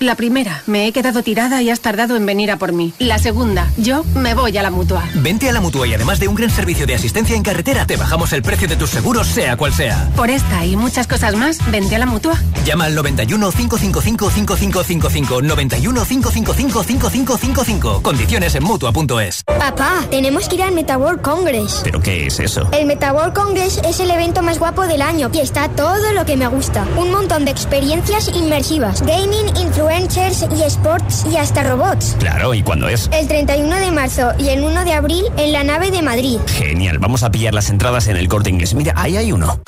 La 0.00 0.16
primera, 0.16 0.62
me 0.66 0.86
he 0.86 0.92
quedado 0.92 1.22
tirada 1.22 1.62
y 1.62 1.70
has 1.70 1.80
tardado 1.80 2.14
en 2.16 2.26
venir 2.26 2.50
a 2.50 2.58
por 2.58 2.74
mí. 2.74 2.92
La 2.98 3.18
segunda, 3.18 3.70
yo 3.78 4.04
me 4.14 4.34
voy 4.34 4.54
a 4.58 4.62
la 4.62 4.70
mutua. 4.70 5.02
Vente 5.14 5.48
a 5.48 5.52
la 5.52 5.62
mutua 5.62 5.86
y 5.86 5.94
además 5.94 6.20
de 6.20 6.28
un 6.28 6.34
gran 6.34 6.50
servicio 6.50 6.86
de 6.86 6.94
asistencia 6.94 7.34
en 7.34 7.42
carretera, 7.42 7.86
te 7.86 7.96
bajamos 7.96 8.34
el 8.34 8.42
precio 8.42 8.68
de 8.68 8.76
tus 8.76 8.90
seguros, 8.90 9.26
sea 9.28 9.56
cual 9.56 9.72
sea. 9.72 10.10
Por 10.14 10.28
esta 10.28 10.66
y 10.66 10.76
muchas 10.76 11.06
cosas 11.06 11.36
más, 11.36 11.58
vente 11.70 11.96
a 11.96 11.98
la 11.98 12.04
mutua. 12.04 12.38
Llama 12.66 12.84
al 12.84 12.94
91 12.94 13.50
555 13.50 14.30
5555 14.30 15.40
91 15.40 16.04
555 16.04 16.82
5555. 16.84 18.02
Condiciones 18.02 18.54
en 18.56 18.64
mutua.es. 18.64 19.42
Papá, 19.44 20.04
tenemos 20.10 20.50
que 20.50 20.56
ir 20.56 20.62
al 20.64 20.72
MetaWorld 20.72 21.22
Congress. 21.22 21.80
¿Pero 21.82 22.00
qué 22.00 22.26
es 22.26 22.40
eso? 22.40 22.68
El 22.72 22.84
MetaWorld 22.84 23.32
Congress 23.32 23.80
es 23.84 24.00
el 24.00 24.10
evento 24.10 24.42
más 24.42 24.58
guapo 24.58 24.86
del 24.86 25.00
año 25.00 25.30
y 25.32 25.38
está 25.38 25.70
todo 25.70 26.12
lo 26.12 26.26
que 26.26 26.36
me 26.36 26.46
gusta. 26.46 26.86
Un 26.98 27.10
montón 27.10 27.46
de 27.46 27.52
experiencias 27.52 28.28
inmersivas. 28.28 29.00
Gaming, 29.02 29.45
influencers 29.60 30.44
y 30.56 30.62
sports 30.62 31.24
y 31.30 31.36
hasta 31.36 31.62
robots. 31.62 32.16
Claro, 32.18 32.54
¿y 32.54 32.62
cuándo 32.62 32.88
es? 32.88 33.08
El 33.12 33.28
31 33.28 33.76
de 33.76 33.90
marzo 33.90 34.32
y 34.38 34.48
el 34.48 34.62
1 34.62 34.84
de 34.84 34.92
abril 34.92 35.24
en 35.36 35.52
la 35.52 35.64
nave 35.64 35.90
de 35.90 36.02
Madrid. 36.02 36.38
Genial, 36.46 36.98
vamos 36.98 37.22
a 37.22 37.30
pillar 37.30 37.54
las 37.54 37.70
entradas 37.70 38.08
en 38.08 38.16
el 38.16 38.28
corte 38.28 38.50
inglés. 38.50 38.74
Mira, 38.74 38.92
ahí 38.96 39.16
hay 39.16 39.32
uno. 39.32 39.60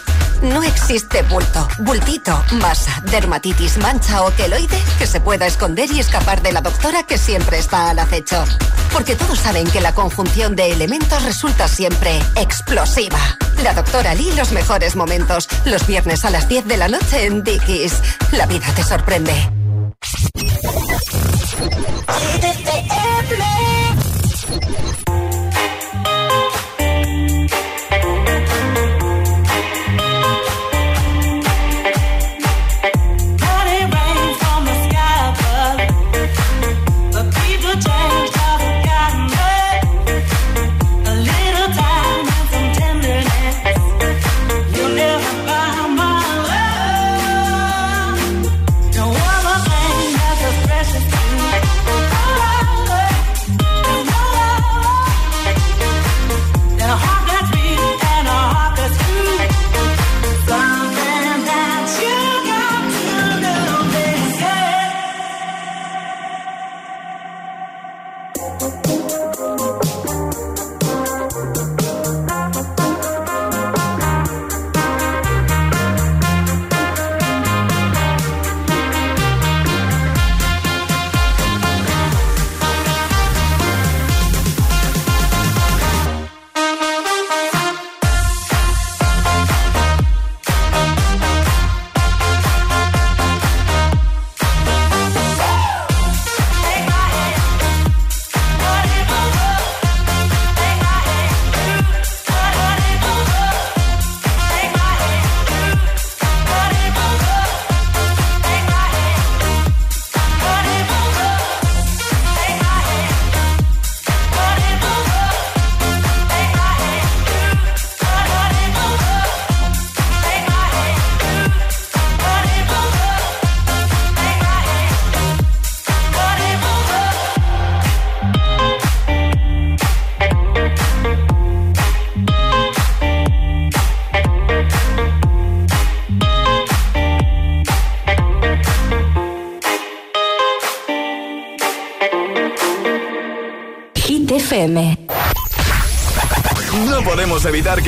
No 0.43 0.63
existe 0.63 1.23
bulto, 1.23 1.67
bultito, 1.81 2.41
masa, 2.61 3.03
dermatitis, 3.11 3.77
mancha 3.79 4.23
o 4.23 4.31
queloide 4.37 4.79
que 4.99 5.07
se 5.07 5.21
pueda 5.21 5.47
esconder 5.47 5.91
y 5.91 5.99
escapar 5.99 6.43
de 6.43 6.53
la 6.53 6.61
doctora 6.61 7.03
que 7.03 7.19
siempre 7.19 7.59
está 7.59 7.91
al 7.91 7.99
acecho. 7.99 8.45
Porque 8.93 9.17
todos 9.17 9.39
saben 9.41 9.67
que 9.69 9.81
la 9.81 9.95
conjunción 9.95 10.55
de 10.55 10.73
elementos 10.73 11.25
resulta 11.25 11.67
siempre 11.67 12.19
explosiva. 12.37 13.19
La 13.65 13.75
doctora 13.75 14.15
Lee, 14.15 14.31
los 14.37 14.53
mejores 14.53 14.95
momentos. 14.95 15.49
Los 15.65 15.87
viernes 15.87 16.25
a 16.25 16.31
las 16.31 16.49
10 16.49 16.67
de 16.67 16.77
la 16.77 16.89
noche 16.89 17.27
en 17.27 17.43
Dickies. 17.43 17.95
La 18.31 18.47
vida 18.47 18.67
te 18.77 18.85
sorprende. 18.85 19.35
Hit 20.01 20.39
FM. 22.45 22.69
No 22.69 23.07
podemos 23.19 23.29
evitar 23.29 23.78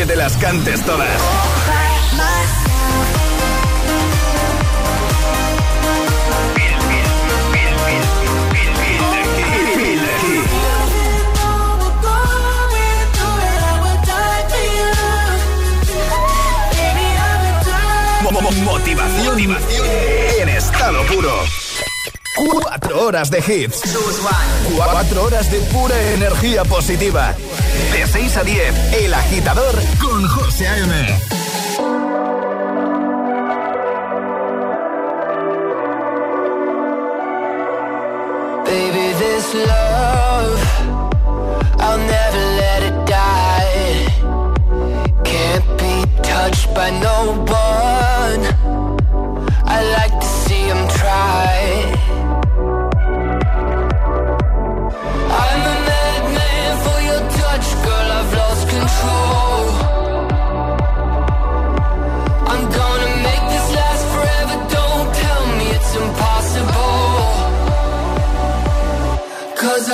que 0.00 0.06
te 0.06 0.16
las 0.16 0.34
cantes 0.38 0.82
todas. 0.86 1.10
Mo- 18.22 18.30
mo- 18.30 18.50
Motivación 18.64 19.38
en 20.40 20.48
estado 20.48 21.04
puro. 21.06 21.30
Cuatro 22.48 23.04
horas 23.04 23.30
de 23.30 23.38
hits. 23.38 23.82
Cuatro 24.74 25.24
horas 25.24 25.50
de 25.50 25.60
pura 25.60 25.94
energía 26.14 26.64
positiva. 26.64 27.34
De 27.92 28.06
6 28.06 28.36
a 28.38 28.44
10, 28.44 28.94
El 28.94 29.12
Agitador 29.12 29.74
con 30.00 30.26
José 30.26 30.66
A.M. 30.66 30.90
Baby, 38.64 39.12
this 39.18 39.54
love, 39.54 40.60
I'll 41.78 41.98
never 41.98 42.42
let 42.56 42.82
it 42.84 43.06
die. 43.06 44.06
Can't 45.24 45.66
be 45.76 46.06
touched 46.22 46.72
by 46.74 46.90
no 46.90 47.44
one. 47.46 48.42
I 49.66 49.82
like 49.98 50.18
to 50.20 50.39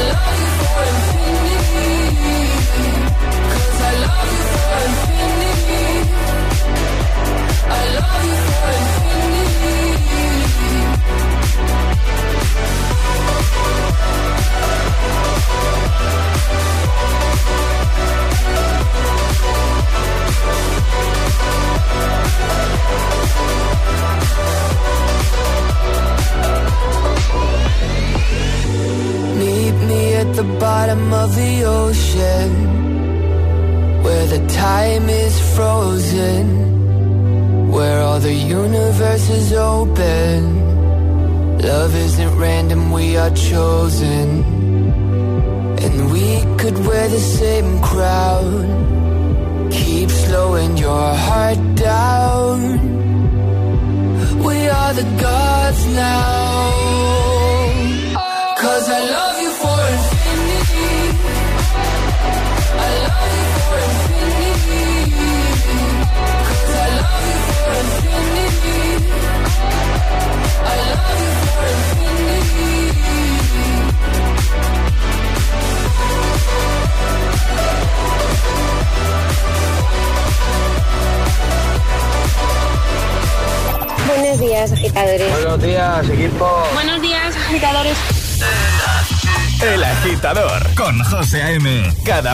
love 0.00 0.34
you. 0.34 0.39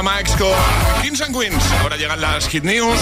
Eva 0.00 0.14
Max 0.14 0.34
con 0.38 1.02
Kings 1.02 1.20
and 1.20 1.36
Queens. 1.36 1.62
Ahora 1.82 1.98
llegan 1.98 2.22
las 2.22 2.48
Hit 2.48 2.64
News. 2.64 2.98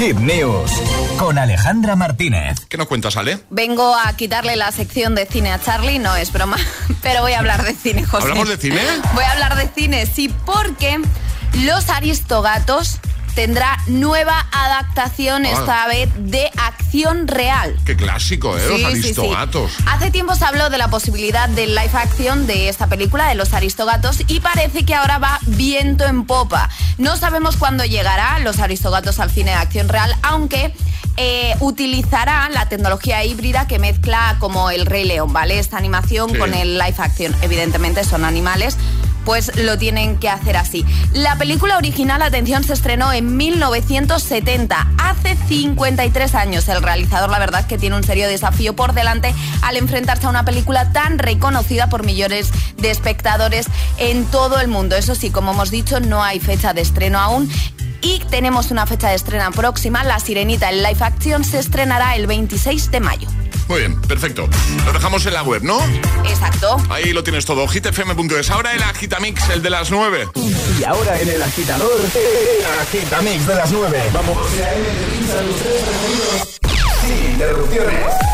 Hit 0.00 0.16
News 0.16 0.72
con 1.16 1.38
Alejandra 1.38 1.94
Martínez. 1.94 2.58
¿Qué 2.68 2.76
nos 2.76 2.88
cuentas, 2.88 3.16
Ale? 3.16 3.38
Vengo 3.50 3.94
a 3.94 4.12
quitarle 4.16 4.56
la 4.56 4.72
sección 4.72 5.14
de 5.14 5.26
cine 5.26 5.52
a 5.52 5.60
Charlie, 5.60 6.00
no 6.00 6.16
es 6.16 6.32
broma, 6.32 6.56
pero 7.02 7.20
voy 7.20 7.34
a 7.34 7.38
hablar 7.38 7.62
de 7.62 7.72
cine, 7.72 8.04
José. 8.04 8.24
¿Hablamos 8.24 8.48
de 8.48 8.56
cine? 8.56 8.80
Voy 9.14 9.22
a 9.22 9.30
hablar 9.30 9.54
de 9.54 9.68
cine, 9.68 10.06
sí, 10.06 10.34
porque 10.44 11.00
Los 11.62 11.88
Aristogatos 11.88 12.98
tendrá 13.34 13.78
nueva 13.86 14.46
adaptación 14.52 15.44
Ah. 15.46 15.50
esta 15.50 15.86
vez 15.86 16.08
de 16.16 16.50
acción 16.56 17.26
real. 17.28 17.76
Qué 17.84 17.96
clásico, 17.96 18.56
¿eh? 18.56 18.62
Sí, 18.66 18.82
Los 18.82 18.92
sí, 18.92 19.02
sí. 19.02 19.06
aristogatos. 19.08 19.72
Hace 19.86 20.10
tiempo 20.10 20.34
se 20.34 20.44
habló 20.44 20.70
de 20.70 20.78
la 20.78 20.88
posibilidad 20.88 21.48
del 21.48 21.74
live 21.74 21.90
action 21.94 22.46
de 22.46 22.68
esta 22.68 22.86
película 22.86 23.28
de 23.28 23.34
los 23.34 23.52
Aristogatos 23.54 24.18
y 24.26 24.40
parece 24.40 24.84
que 24.84 24.94
ahora 24.94 25.18
va 25.18 25.38
viento 25.46 26.04
en 26.04 26.24
popa. 26.24 26.68
No 26.98 27.16
sabemos 27.16 27.56
cuándo 27.56 27.84
llegará 27.84 28.38
los 28.40 28.58
Aristogatos 28.60 29.18
al 29.20 29.30
cine 29.30 29.50
de 29.50 29.56
acción 29.56 29.88
real, 29.88 30.14
aunque 30.22 30.74
eh, 31.16 31.54
utilizará 31.60 32.48
la 32.48 32.68
tecnología 32.68 33.24
híbrida 33.24 33.66
que 33.68 33.78
mezcla 33.78 34.36
como 34.40 34.70
el 34.70 34.84
Rey 34.86 35.04
León, 35.04 35.32
¿vale? 35.32 35.58
Esta 35.58 35.76
animación 35.76 36.34
con 36.36 36.54
el 36.54 36.78
live 36.78 36.94
action. 36.98 37.34
Evidentemente 37.42 38.02
son 38.04 38.24
animales 38.24 38.76
pues 39.24 39.56
lo 39.56 39.78
tienen 39.78 40.18
que 40.18 40.28
hacer 40.28 40.56
así. 40.56 40.84
La 41.12 41.36
película 41.36 41.76
original, 41.76 42.22
atención, 42.22 42.64
se 42.64 42.72
estrenó 42.72 43.12
en 43.12 43.36
1970, 43.36 44.86
hace 44.98 45.36
53 45.48 46.34
años. 46.34 46.68
El 46.68 46.82
realizador, 46.82 47.30
la 47.30 47.38
verdad, 47.38 47.66
que 47.66 47.78
tiene 47.78 47.96
un 47.96 48.04
serio 48.04 48.28
desafío 48.28 48.76
por 48.76 48.92
delante 48.92 49.34
al 49.62 49.76
enfrentarse 49.76 50.26
a 50.26 50.30
una 50.30 50.44
película 50.44 50.92
tan 50.92 51.18
reconocida 51.18 51.88
por 51.88 52.04
millones 52.04 52.50
de 52.76 52.90
espectadores 52.90 53.66
en 53.98 54.24
todo 54.26 54.60
el 54.60 54.68
mundo. 54.68 54.96
Eso 54.96 55.14
sí, 55.14 55.30
como 55.30 55.52
hemos 55.52 55.70
dicho, 55.70 56.00
no 56.00 56.22
hay 56.22 56.40
fecha 56.40 56.72
de 56.72 56.82
estreno 56.82 57.18
aún. 57.18 57.50
Y 58.00 58.18
tenemos 58.30 58.70
una 58.70 58.86
fecha 58.86 59.08
de 59.08 59.14
estreno 59.14 59.50
próxima. 59.52 60.04
La 60.04 60.20
Sirenita 60.20 60.70
en 60.70 60.82
live 60.82 60.98
action 61.00 61.42
se 61.42 61.58
estrenará 61.58 62.16
el 62.16 62.26
26 62.26 62.90
de 62.90 63.00
mayo. 63.00 63.28
Muy 63.68 63.80
bien, 63.80 64.00
perfecto. 64.02 64.48
Lo 64.84 64.92
dejamos 64.92 65.24
en 65.26 65.34
la 65.34 65.42
web, 65.42 65.62
¿no? 65.62 65.80
Exacto. 66.24 66.76
Ahí 66.90 67.12
lo 67.12 67.24
tienes 67.24 67.44
todo. 67.46 67.66
hitfm.es. 67.66 68.50
Ahora 68.50 68.74
el 68.74 68.82
agitamix, 68.82 69.48
el 69.50 69.62
de 69.62 69.70
las 69.70 69.90
9. 69.90 70.28
Y 70.78 70.84
ahora 70.84 71.18
en 71.20 71.28
el 71.28 71.42
agitador, 71.42 71.92
el 72.00 72.80
agitamix 72.80 73.46
de 73.46 73.54
las 73.54 73.72
9. 73.72 74.02
Vamos. 74.12 74.38
Sin 77.06 77.32
interrupciones. 77.32 78.33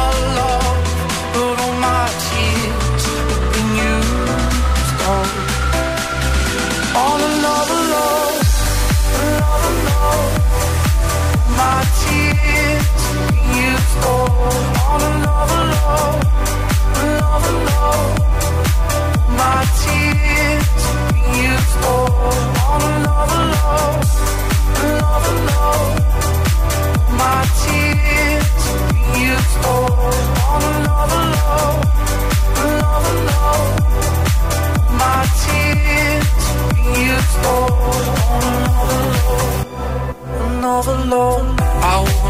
love. 41.11 41.59
I 41.59 42.20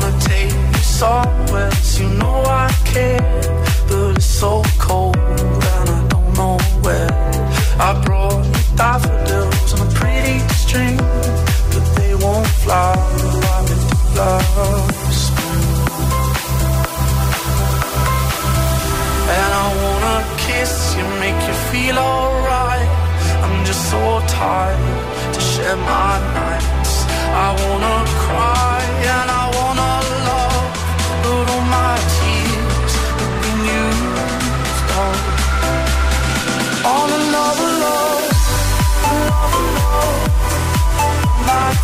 you 1.02 2.10
know 2.10 2.44
I 2.46 2.70
care, 2.86 3.42
but 3.88 4.18
it's 4.18 4.26
so 4.26 4.62
cold 4.78 5.18
and 5.18 5.90
I 5.90 6.08
don't 6.10 6.32
know 6.38 6.58
where. 6.84 7.10
I 7.80 8.00
brought 8.06 8.46
you 8.46 8.78
daffodils 8.78 9.74
on 9.74 9.88
a 9.88 9.92
pretty 9.96 10.38
string, 10.62 10.98
but 11.74 11.86
they 11.98 12.14
won't 12.14 12.46
fly 12.64 12.94
do 13.18 13.30
last 14.16 15.26
spring. 15.26 15.66
And 19.38 19.52
I 19.64 19.68
wanna 19.84 20.18
kiss 20.38 20.96
you, 20.96 21.04
make 21.20 21.42
you 21.48 21.56
feel 21.72 21.98
alright. 21.98 22.90
I'm 23.44 23.66
just 23.66 23.90
so 23.90 24.22
tired 24.28 25.34
to 25.34 25.40
share 25.42 25.78
my 25.78 26.14
nights. 26.38 26.94
I 27.46 27.50
wanna 27.64 27.98
cry 28.26 28.82
and 29.14 29.32
I 29.32 29.46
wanna 29.58 29.91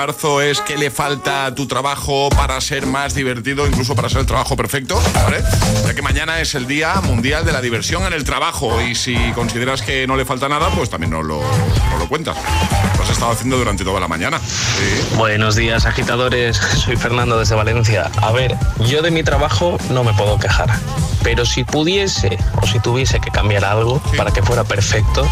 Marzo 0.00 0.40
es 0.40 0.62
¿qué 0.62 0.78
le 0.78 0.90
falta 0.90 1.44
a 1.44 1.54
tu 1.54 1.66
trabajo 1.66 2.30
para 2.30 2.58
ser 2.62 2.86
más 2.86 3.14
divertido, 3.14 3.66
incluso 3.66 3.94
para 3.94 4.08
ser 4.08 4.20
el 4.20 4.26
trabajo 4.26 4.56
perfecto? 4.56 4.98
¿Vale? 5.12 5.42
Ya 5.86 5.92
que 5.92 6.00
mañana 6.00 6.40
es 6.40 6.54
el 6.54 6.66
Día 6.66 7.02
Mundial 7.02 7.44
de 7.44 7.52
la 7.52 7.60
Diversión 7.60 8.04
en 8.04 8.14
el 8.14 8.24
Trabajo 8.24 8.80
y 8.80 8.94
si 8.94 9.14
consideras 9.32 9.82
que 9.82 10.06
no 10.06 10.16
le 10.16 10.24
falta 10.24 10.48
nada, 10.48 10.70
pues 10.70 10.88
también 10.88 11.10
nos 11.10 11.26
lo, 11.26 11.42
nos 11.90 11.98
lo 11.98 12.08
cuentas. 12.08 12.34
Lo 12.96 13.02
has 13.02 13.10
estado 13.10 13.32
haciendo 13.32 13.58
durante 13.58 13.84
toda 13.84 14.00
la 14.00 14.08
mañana. 14.08 14.40
Sí. 14.40 15.16
Buenos 15.16 15.54
días, 15.54 15.84
agitadores. 15.84 16.56
Soy 16.56 16.96
Fernando 16.96 17.38
desde 17.38 17.54
Valencia. 17.54 18.10
A 18.22 18.32
ver, 18.32 18.56
yo 18.86 19.02
de 19.02 19.10
mi 19.10 19.22
trabajo 19.22 19.76
no 19.90 20.02
me 20.02 20.14
puedo 20.14 20.38
quejar. 20.38 20.70
Pero 21.22 21.44
si 21.44 21.62
pudiese 21.62 22.38
o 22.62 22.66
si 22.66 22.80
tuviese 22.80 23.20
que 23.20 23.30
cambiar 23.30 23.66
algo 23.66 24.00
para 24.16 24.30
que 24.30 24.42
fuera 24.42 24.64
perfecto, 24.64 25.28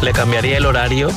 le 0.00 0.12
cambiaría 0.12 0.58
el 0.58 0.66
horario 0.66 1.10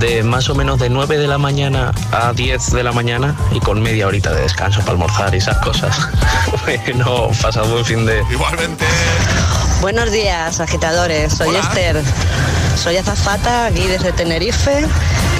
de 0.00 0.22
más 0.22 0.48
o 0.48 0.54
menos 0.54 0.78
de 0.78 0.88
9 0.88 1.18
de 1.18 1.26
la 1.26 1.38
mañana 1.38 1.92
a 2.12 2.32
10 2.32 2.72
de 2.72 2.82
la 2.82 2.92
mañana 2.92 3.34
y 3.52 3.60
con 3.60 3.80
media 3.82 4.06
horita 4.06 4.32
de 4.32 4.42
descanso 4.42 4.80
para 4.80 4.92
almorzar 4.92 5.34
y 5.34 5.38
esas 5.38 5.58
cosas. 5.58 5.96
bueno, 6.64 7.30
pasado 7.40 7.72
buen 7.72 7.84
fin 7.84 8.06
de... 8.06 8.22
Igualmente. 8.30 8.84
Buenos 9.80 10.10
días, 10.10 10.60
agitadores. 10.60 11.32
Soy 11.32 11.54
Esther. 11.54 12.02
Soy 12.76 12.96
azafata 12.96 13.66
aquí 13.66 13.86
desde 13.86 14.12
Tenerife 14.12 14.86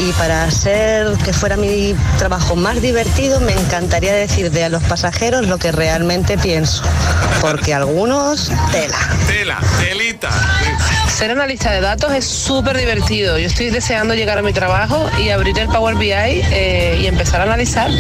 y 0.01 0.13
para 0.13 0.51
ser 0.51 1.13
que 1.25 1.33
fuera 1.33 1.57
mi 1.57 1.95
trabajo 2.19 2.57
más 2.57 2.81
divertido 2.81 3.41
me 3.41 3.53
encantaría 3.53 4.13
decirle 4.13 4.65
a 4.65 4.69
los 4.69 4.83
pasajeros 4.85 5.47
lo 5.47 5.59
que 5.59 5.73
realmente 5.73 6.37
pienso, 6.39 6.83
porque 7.41 7.75
algunos 7.75 8.51
tela. 8.73 8.99
Tela, 9.27 9.59
telita. 9.81 10.31
Ser 11.19 11.33
analista 11.33 11.73
de 11.73 11.81
datos 11.81 12.13
es 12.13 12.25
súper 12.25 12.77
divertido. 12.77 13.39
Yo 13.39 13.49
estoy 13.49 13.71
deseando 13.71 14.15
llegar 14.15 14.39
a 14.39 14.43
mi 14.43 14.53
trabajo 14.53 15.11
y 15.19 15.31
abrir 15.31 15.59
el 15.59 15.67
Power 15.67 15.97
BI 15.97 16.13
eh, 16.13 16.97
y 17.03 17.07
empezar 17.09 17.41
a 17.41 17.43
analizar. 17.43 17.91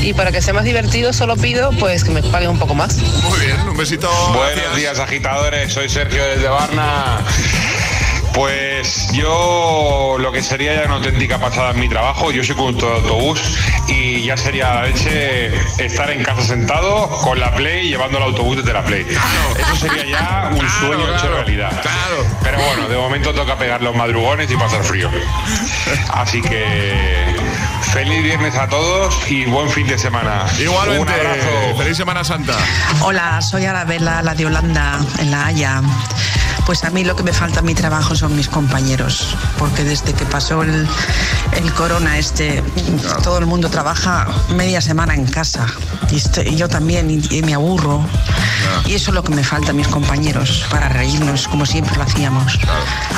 Y 0.00 0.14
para 0.14 0.30
que 0.30 0.40
sea 0.40 0.54
más 0.54 0.62
divertido 0.62 1.12
solo 1.12 1.36
pido 1.36 1.72
pues 1.80 2.04
que 2.04 2.12
me 2.12 2.22
paguen 2.22 2.50
un 2.50 2.60
poco 2.60 2.76
más. 2.76 2.98
Muy 2.98 3.40
bien, 3.40 3.68
un 3.68 3.76
besito. 3.76 4.08
Buenos 4.32 4.76
días, 4.76 5.00
agitadores. 5.00 5.72
Soy 5.72 5.88
Sergio 5.88 6.22
desde 6.24 6.46
Barna. 6.46 7.18
Pues 8.36 9.08
yo 9.12 10.16
lo 10.20 10.30
que 10.30 10.42
sería 10.42 10.74
ya 10.74 10.84
una 10.84 10.96
auténtica 10.96 11.38
pasada 11.38 11.70
en 11.70 11.80
mi 11.80 11.88
trabajo, 11.88 12.30
yo 12.30 12.44
soy 12.44 12.54
conductor 12.54 12.90
de 13.02 13.08
autobús 13.08 13.40
y 13.88 14.24
ya 14.24 14.36
sería 14.36 14.74
la 14.74 14.82
leche 14.82 15.54
estar 15.82 16.10
en 16.10 16.22
casa 16.22 16.42
sentado 16.42 17.08
con 17.22 17.40
la 17.40 17.54
Play 17.54 17.88
llevando 17.88 18.18
el 18.18 18.24
autobús 18.24 18.58
desde 18.58 18.74
la 18.74 18.84
Play. 18.84 19.06
Eso 19.58 19.76
sería 19.76 20.04
ya 20.04 20.50
un 20.52 20.68
sueño 20.68 21.16
hecho 21.16 21.28
realidad. 21.34 21.82
Pero 22.42 22.58
bueno, 22.58 22.88
de 22.90 22.96
momento 22.98 23.32
toca 23.32 23.56
pegar 23.56 23.80
los 23.80 23.96
madrugones 23.96 24.50
y 24.50 24.56
pasar 24.58 24.84
frío. 24.84 25.10
Así 26.12 26.42
que 26.42 27.34
feliz 27.94 28.22
viernes 28.22 28.54
a 28.56 28.68
todos 28.68 29.18
y 29.30 29.46
buen 29.46 29.70
fin 29.70 29.86
de 29.86 29.98
semana. 29.98 30.44
Igualmente, 30.58 31.00
Un 31.00 31.08
abrazo. 31.08 31.78
feliz 31.78 31.96
Semana 31.96 32.22
Santa. 32.22 32.54
Hola, 33.00 33.40
soy 33.40 33.64
Arabella, 33.64 34.20
la 34.20 34.34
de 34.34 34.44
Holanda, 34.44 35.00
en 35.20 35.30
La 35.30 35.46
Haya. 35.46 35.80
Pues 36.66 36.82
a 36.82 36.90
mí 36.90 37.04
lo 37.04 37.14
que 37.14 37.22
me 37.22 37.32
falta 37.32 37.60
en 37.60 37.66
mi 37.66 37.74
trabajo 37.74 38.16
son 38.16 38.34
mis 38.34 38.48
compañeros, 38.48 39.36
porque 39.56 39.84
desde 39.84 40.12
que 40.14 40.24
pasó 40.26 40.62
el, 40.64 40.86
el 41.52 41.72
corona 41.74 42.18
este, 42.18 42.60
todo 43.22 43.38
el 43.38 43.46
mundo 43.46 43.70
trabaja 43.70 44.26
media 44.56 44.80
semana 44.80 45.14
en 45.14 45.26
casa, 45.26 45.66
y, 46.10 46.16
este- 46.16 46.48
y 46.48 46.56
yo 46.56 46.68
también, 46.68 47.08
y, 47.08 47.22
y 47.30 47.42
me 47.42 47.54
aburro. 47.54 48.04
Y 48.84 48.94
eso 48.94 49.10
es 49.10 49.14
lo 49.14 49.22
que 49.22 49.32
me 49.32 49.44
falta 49.44 49.70
a 49.70 49.74
mis 49.74 49.86
compañeros, 49.86 50.66
para 50.68 50.88
reírnos, 50.88 51.46
como 51.46 51.64
siempre 51.66 51.94
lo 51.96 52.02
hacíamos. 52.02 52.58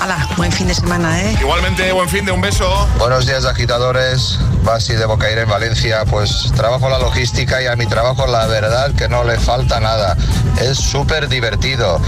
Hala, 0.00 0.28
buen 0.36 0.52
fin 0.52 0.66
de 0.68 0.74
semana, 0.74 1.18
¿eh? 1.22 1.36
Igualmente, 1.40 1.90
buen 1.92 2.08
fin 2.08 2.26
de 2.26 2.32
un 2.32 2.42
beso. 2.42 2.86
Buenos 2.98 3.24
días 3.26 3.46
agitadores, 3.46 4.38
Basi 4.62 4.92
de 4.92 5.06
Bocaire 5.06 5.42
en 5.42 5.48
Valencia, 5.48 6.04
pues 6.04 6.52
trabajo 6.54 6.90
la 6.90 6.98
logística 6.98 7.62
y 7.62 7.66
a 7.66 7.76
mi 7.76 7.86
trabajo 7.86 8.26
la 8.26 8.46
verdad 8.46 8.92
que 8.94 9.08
no 9.08 9.24
le 9.24 9.38
falta 9.38 9.80
nada, 9.80 10.16
es 10.60 10.76
súper 10.78 11.28
divertido. 11.28 11.98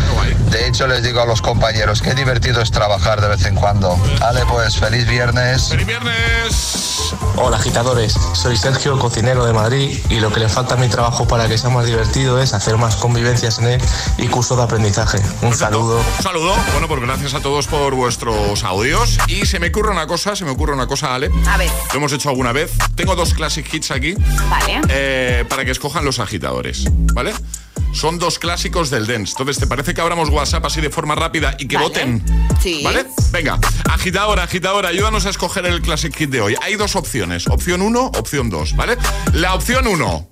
De 0.51 0.67
hecho 0.69 0.87
les 0.87 1.03
digo 1.03 1.21
a 1.21 1.27
los 1.31 1.43
compañeros, 1.43 2.03
qué 2.03 2.13
divertido 2.13 2.61
es 2.61 2.73
trabajar 2.73 3.21
de 3.21 3.29
vez 3.29 3.47
en 3.47 3.55
cuando. 3.55 3.97
Vale, 4.19 4.45
pues 4.47 4.77
feliz 4.77 5.07
viernes. 5.07 5.69
¡Feliz 5.69 5.87
viernes! 5.87 7.15
Hola 7.37 7.57
agitadores, 7.57 8.15
soy 8.33 8.57
Sergio, 8.57 8.99
cocinero 8.99 9.47
de 9.47 9.53
Madrid 9.53 9.97
y 10.09 10.19
lo 10.19 10.33
que 10.33 10.41
le 10.41 10.49
falta 10.49 10.75
a 10.75 10.77
mi 10.77 10.89
trabajo 10.89 11.29
para 11.29 11.47
que 11.47 11.57
sea 11.57 11.71
más 11.71 11.87
divertido 11.87 12.43
es 12.43 12.53
hacer 12.53 12.79
más 12.79 12.97
convivencias 12.97 13.61
en 13.61 13.69
él 13.69 13.81
y 14.19 14.27
cursos 14.27 14.57
de 14.57 14.65
aprendizaje. 14.65 15.21
Un 15.43 15.55
saludo. 15.55 16.03
Un 16.19 16.23
saludo. 16.25 16.53
Bueno, 16.73 16.89
pues 16.89 17.01
gracias 17.01 17.33
a 17.35 17.41
todos 17.41 17.69
por 17.69 17.95
vuestros 17.95 18.65
audios. 18.65 19.17
Y 19.29 19.47
se 19.47 19.61
me 19.61 19.69
ocurre 19.69 19.91
una 19.93 20.09
cosa, 20.09 20.35
se 20.35 20.45
me 20.45 20.51
ocurre 20.51 20.73
una 20.73 20.89
cosa, 20.89 21.15
Ale. 21.15 21.31
A 21.47 21.57
ver. 21.57 21.71
Lo 21.93 21.99
hemos 21.99 22.13
hecho 22.13 22.29
alguna 22.29 22.51
vez. 22.51 22.73
Tengo 22.97 23.15
dos 23.15 23.35
classic 23.35 23.73
hits 23.73 23.93
aquí. 23.93 24.15
Vale. 24.49 24.81
eh, 24.89 25.45
para 25.49 25.65
que 25.65 25.71
escojan 25.71 26.05
los 26.05 26.19
agitadores, 26.19 26.87
¿vale? 27.15 27.33
Son 27.93 28.19
dos 28.19 28.39
clásicos 28.39 28.89
del 28.91 29.07
dance. 29.07 29.33
Entonces, 29.33 29.59
¿te 29.59 29.67
parece 29.67 29.95
que 29.95 30.01
abramos 30.01 30.29
WhatsApp 30.29 30.65
así 30.65 30.81
de 30.81 30.91
forma 30.91 31.15
rápida 31.17 31.57
y 31.59 31.67
que 31.67 31.77
Vale. 31.77 31.89
voten? 31.89 32.25
Sí. 32.63 32.83
¿Vale? 32.85 33.07
Venga, 33.33 33.59
agitadora, 33.91 34.45
agitadora, 34.45 34.89
ayúdanos 34.91 35.27
a 35.27 35.31
escoger 35.31 35.67
el 35.67 35.83
classic 35.83 36.15
hit 36.17 36.31
de 36.31 36.41
hoy. 36.41 36.57
Hay 36.63 36.77
dos 36.77 36.95
opciones, 36.95 37.49
opción 37.49 37.83
1, 37.83 38.01
opción 38.17 38.49
2, 38.49 38.77
¿vale? 38.77 38.97
La 39.33 39.55
opción 39.55 39.87
1 39.89 40.29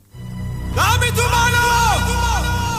¡Dame 0.77 1.07
tu 1.13 1.23
mano! 1.23 1.59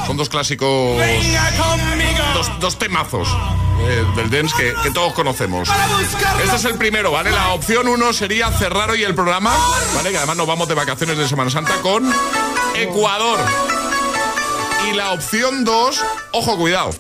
son 0.07 0.18
dos 0.18 0.30
clásicos, 0.30 0.97
Venga 0.97 1.51
conmigo. 1.51 2.24
dos, 2.34 2.49
dos 2.60 2.80
temazos 2.80 3.28
eh, 3.84 4.03
del 4.16 4.30
dance 4.32 4.55
que, 4.57 4.74
que 4.82 4.89
todos 4.91 5.14
conocemos. 5.14 5.70
Este 6.43 6.55
es 6.55 6.66
el 6.66 6.76
primero, 6.76 7.12
¿vale? 7.12 7.30
La 7.32 7.49
opción 7.49 7.88
1 7.88 8.14
sería 8.14 8.49
cerrar 8.51 8.89
hoy 8.89 9.03
el 9.03 9.14
programa, 9.14 9.55
¿vale? 9.95 10.10
Que 10.12 10.18
además 10.18 10.38
nos 10.38 10.47
vamos 10.47 10.68
de 10.68 10.74
vacaciones 10.74 11.18
de 11.18 11.28
Semana 11.28 11.49
Santa 11.51 11.76
con 11.82 12.12
Ecuador. 12.76 13.39
Y 14.88 14.93
la 14.93 15.11
opción 15.11 15.65
2, 15.65 16.05
ojo, 16.34 16.57
cuidado. 16.57 16.91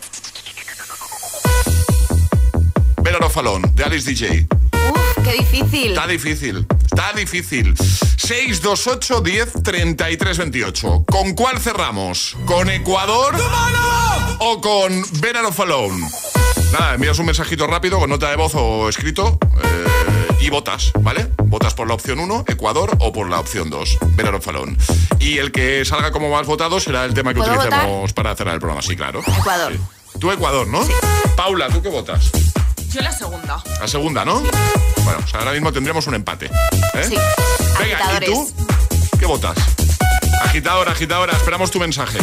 Better 3.01 3.29
Falón, 3.29 3.63
de 3.73 3.83
Alice 3.83 4.09
DJ. 4.09 4.47
Uf, 4.73 5.23
qué 5.23 5.33
difícil. 5.33 5.91
Está 5.91 6.07
difícil, 6.07 6.67
está 6.85 7.13
difícil. 7.13 7.75
628 7.77 9.21
10 9.21 9.53
33 9.63 10.37
28. 10.37 11.05
¿Con 11.07 11.33
cuál 11.33 11.59
cerramos? 11.59 12.35
¿Con 12.45 12.69
Ecuador 12.69 13.35
o 14.39 14.61
con 14.61 15.03
Better 15.21 15.45
of 15.45 15.59
Alone? 15.59 16.07
Nada, 16.71 16.93
envías 16.93 17.17
un 17.19 17.25
mensajito 17.25 17.65
rápido 17.67 17.99
con 17.99 18.09
nota 18.09 18.29
de 18.29 18.35
voz 18.35 18.53
o 18.55 18.89
escrito 18.89 19.39
eh, 19.63 20.37
y 20.41 20.49
votas, 20.49 20.91
¿vale? 21.01 21.27
Votas 21.45 21.73
por 21.73 21.87
la 21.87 21.95
opción 21.95 22.19
1, 22.19 22.45
Ecuador, 22.47 22.95
o 22.99 23.11
por 23.11 23.29
la 23.29 23.39
opción 23.39 23.69
2, 23.69 23.97
Better 24.15 24.35
of 24.35 24.47
Alone. 24.47 24.77
Y 25.19 25.37
el 25.37 25.51
que 25.51 25.83
salga 25.83 26.11
como 26.11 26.29
más 26.29 26.45
votado 26.45 26.79
será 26.79 27.05
el 27.05 27.13
tema 27.13 27.33
que 27.33 27.39
¿Puedo 27.39 27.53
utilicemos 27.53 28.13
para 28.13 28.35
cerrar 28.35 28.53
el 28.53 28.59
programa, 28.59 28.81
sí, 28.81 28.95
claro. 28.95 29.21
Ecuador. 29.39 29.73
Sí. 29.73 29.79
Tú 30.19 30.31
Ecuador, 30.31 30.67
¿no? 30.67 30.81
Paula, 31.35 31.69
¿tú 31.69 31.81
qué 31.81 31.89
votas? 31.89 32.29
Yo 32.91 33.01
la 33.01 33.11
segunda. 33.11 33.63
La 33.79 33.87
segunda, 33.87 34.25
¿no? 34.25 34.41
Bueno, 34.41 35.19
pues 35.21 35.33
ahora 35.35 35.51
mismo 35.53 35.71
tendremos 35.71 36.05
un 36.07 36.15
empate. 36.15 36.47
¿eh? 36.47 37.03
Sí. 37.07 37.15
Venga, 37.79 38.19
¿y 38.21 38.25
tú? 38.25 38.51
¿Qué 39.19 39.25
votas? 39.25 39.57
Agitadora, 40.43 40.91
agitadora, 40.91 41.33
esperamos 41.33 41.71
tu 41.71 41.79
mensaje. 41.79 42.17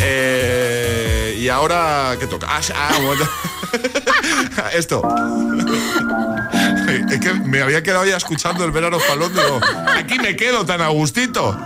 Eh, 0.00 1.15
y 1.36 1.48
ahora, 1.48 2.16
¿qué 2.18 2.26
toca? 2.26 2.46
Ah, 2.50 2.60
ah, 2.74 2.98
momento. 3.00 3.28
Esto. 4.72 5.02
Es 7.10 7.20
que 7.20 7.34
me 7.34 7.62
había 7.62 7.82
quedado 7.82 8.04
ya 8.06 8.16
escuchando 8.16 8.64
el 8.64 8.70
verano 8.70 8.98
falón. 8.98 9.32
Aquí 9.96 10.18
me 10.18 10.34
quedo 10.36 10.64
tan 10.64 10.80
a 10.80 10.88
gustito. 10.88 11.58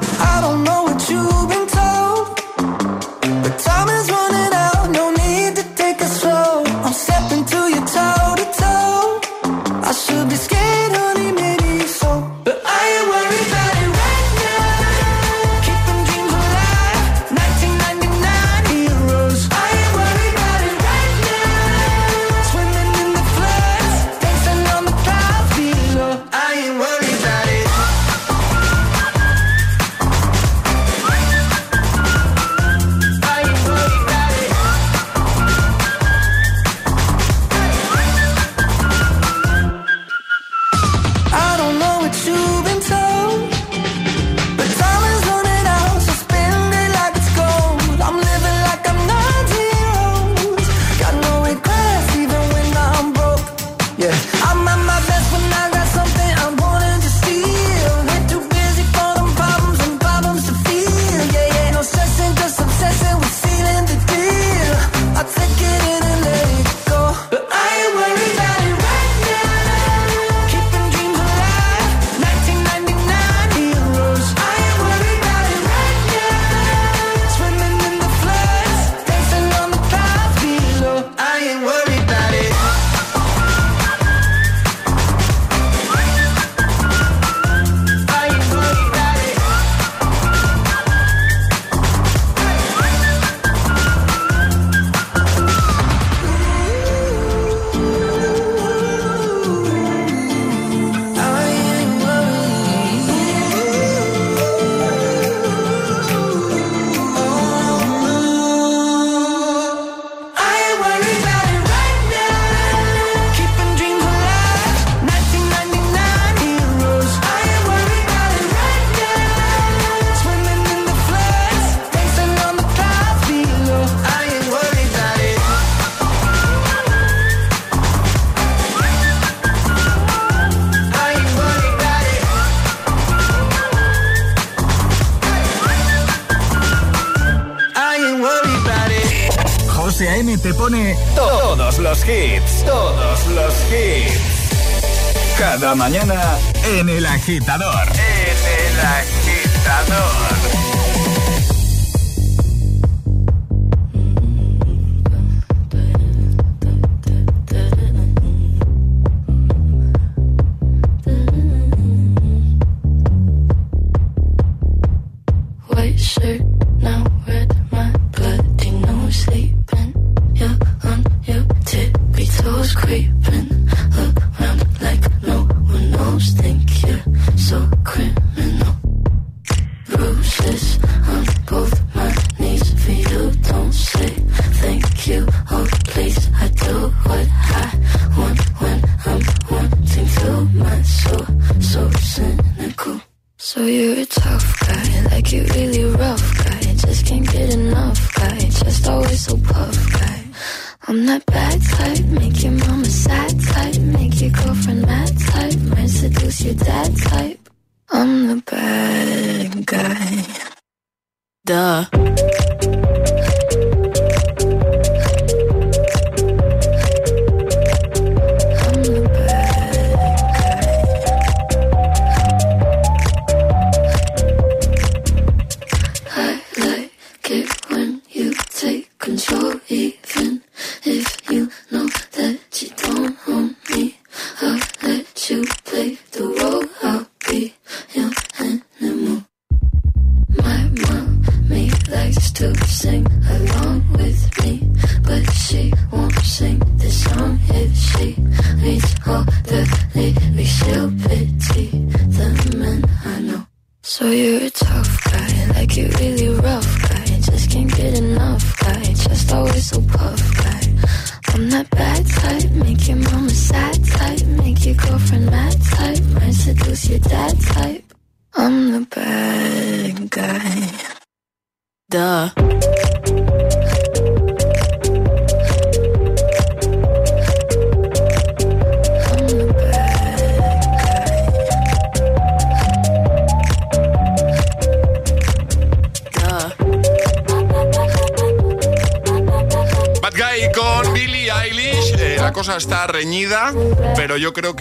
Agitador. 147.31 147.70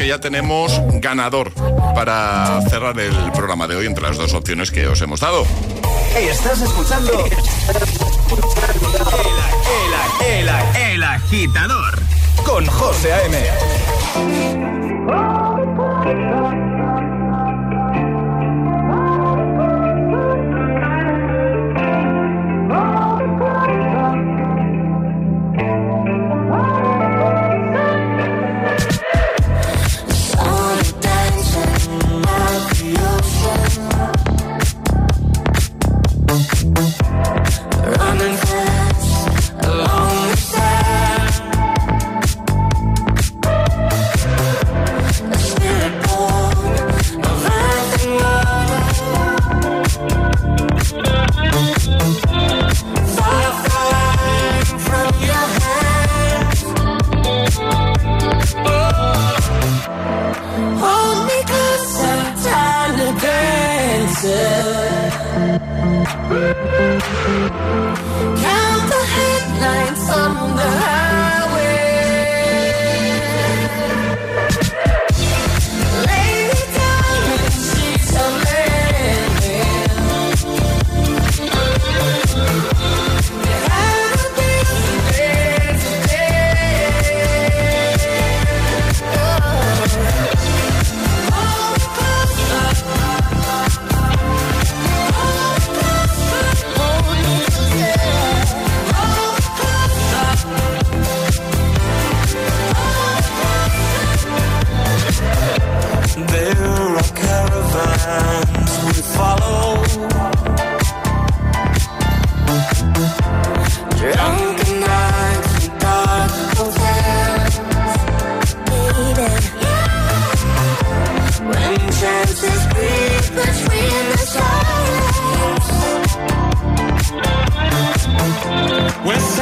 Ya 0.09 0.19
tenemos 0.19 0.81
ganador 0.93 1.51
para 1.93 2.59
cerrar 2.67 2.99
el 2.99 3.13
programa 3.31 3.67
de 3.67 3.75
hoy 3.75 3.85
entre 3.85 4.03
las 4.05 4.17
dos 4.17 4.33
opciones 4.33 4.71
que 4.71 4.87
os 4.87 4.99
hemos 5.03 5.19
dado. 5.19 5.45
Estás 6.17 6.63
escuchando 6.63 7.13
el, 10.25 10.49
el 10.91 11.03
agitador 11.03 11.99
con 12.43 12.65
José 12.65 13.13
A.M. 13.13 13.37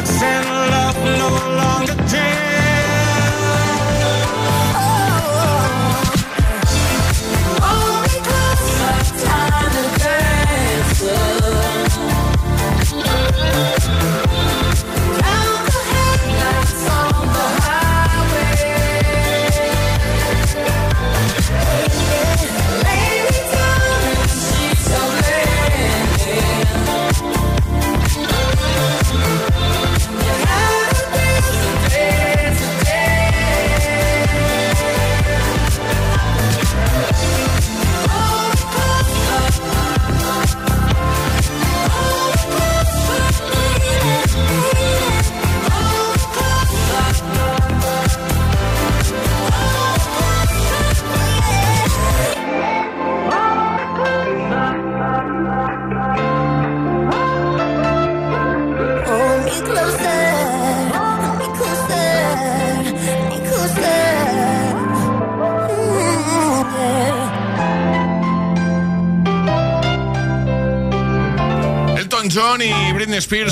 sex 0.05 0.21
and 0.21 0.45
love. 0.45 0.76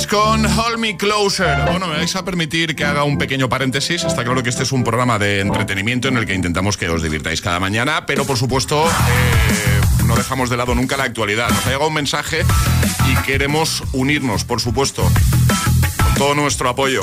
Con 0.08 0.46
Hold 0.46 0.78
Me 0.78 0.98
Closer. 0.98 1.70
Bueno, 1.70 1.88
me 1.88 1.98
vais 1.98 2.16
a 2.16 2.24
permitir 2.24 2.76
que 2.76 2.84
haga 2.84 3.04
un 3.04 3.18
pequeño 3.18 3.50
paréntesis. 3.50 4.04
Está 4.04 4.24
claro 4.24 4.44
que 4.44 4.50
este 4.50 4.64
es 4.64 4.72
un 4.72 4.84
programa 4.84 5.18
de 5.18 5.40
entretenimiento 5.40 6.08
en 6.08 6.18
el 6.18 6.26
que 6.26 6.34
intentamos 6.34 6.78
que 6.78 6.90
os 6.90 7.02
divirtáis 7.02 7.42
cada 7.42 7.60
mañana, 7.60 8.06
pero 8.06 8.26
por 8.26 8.38
supuesto 8.38 8.86
eh, 8.86 9.82
no 10.06 10.16
dejamos 10.16 10.50
de 10.50 10.58
lado 10.58 10.76
nunca 10.76 10.98
la 10.98 11.06
actualidad. 11.06 11.50
Nos 11.50 11.66
ha 11.66 11.70
llegado 11.70 11.88
un 11.88 11.94
mensaje 11.94 12.44
y 13.10 13.16
queremos 13.24 13.84
unirnos, 13.94 14.44
por 14.44 14.60
supuesto, 14.60 15.10
todo 16.18 16.36
nuestro 16.36 16.70
apoyo. 16.70 17.02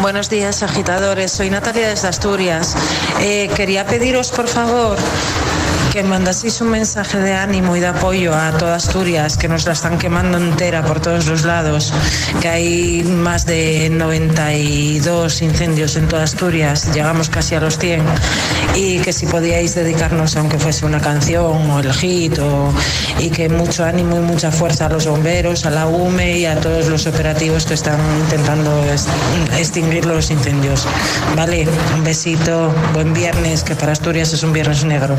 Buenos 0.00 0.28
días, 0.30 0.62
agitadores. 0.62 1.32
Soy 1.32 1.50
Natalia 1.50 1.88
desde 1.88 2.08
Asturias. 2.08 2.76
Eh, 3.20 3.50
quería 3.56 3.86
pediros, 3.86 4.30
por 4.30 4.48
favor, 4.48 4.96
que 5.92 6.02
mandaseis 6.02 6.58
un 6.62 6.70
mensaje 6.70 7.18
de 7.18 7.34
ánimo 7.34 7.76
y 7.76 7.80
de 7.80 7.88
apoyo 7.88 8.34
a 8.34 8.50
toda 8.56 8.76
Asturias, 8.76 9.36
que 9.36 9.46
nos 9.46 9.66
la 9.66 9.72
están 9.72 9.98
quemando 9.98 10.38
entera 10.38 10.82
por 10.82 11.00
todos 11.00 11.26
los 11.26 11.44
lados, 11.44 11.92
que 12.40 12.48
hay 12.48 13.02
más 13.02 13.44
de 13.44 13.90
92 13.90 15.42
incendios 15.42 15.96
en 15.96 16.08
toda 16.08 16.22
Asturias, 16.22 16.94
llegamos 16.94 17.28
casi 17.28 17.56
a 17.56 17.60
los 17.60 17.76
100, 17.76 18.02
y 18.74 18.98
que 19.00 19.12
si 19.12 19.26
podíais 19.26 19.74
dedicarnos, 19.74 20.36
aunque 20.36 20.58
fuese 20.58 20.86
una 20.86 21.00
canción 21.00 21.70
o 21.70 21.80
el 21.80 21.92
hit, 21.92 22.38
o- 22.38 22.72
y 23.18 23.30
que 23.30 23.48
mucho 23.48 23.84
ánimo 23.84 24.16
y 24.16 24.20
mucha 24.20 24.50
fuerza 24.50 24.86
a 24.86 24.88
los 24.88 25.06
bomberos, 25.06 25.66
a 25.66 25.70
la 25.70 25.86
UME 25.86 26.38
y 26.38 26.46
a 26.46 26.58
todos 26.60 26.86
los 26.88 27.06
operativos 27.06 27.66
que 27.66 27.74
están 27.74 27.98
intentando 28.20 28.84
extinguir 29.58 30.06
los 30.06 30.30
incendios. 30.30 30.86
Vale, 31.36 31.66
un 31.94 32.04
besito, 32.04 32.72
buen 32.94 33.12
viernes, 33.12 33.62
que 33.62 33.74
para 33.76 33.92
Asturias 33.92 34.32
es 34.32 34.42
un 34.42 34.52
viernes 34.52 34.84
negro. 34.84 35.16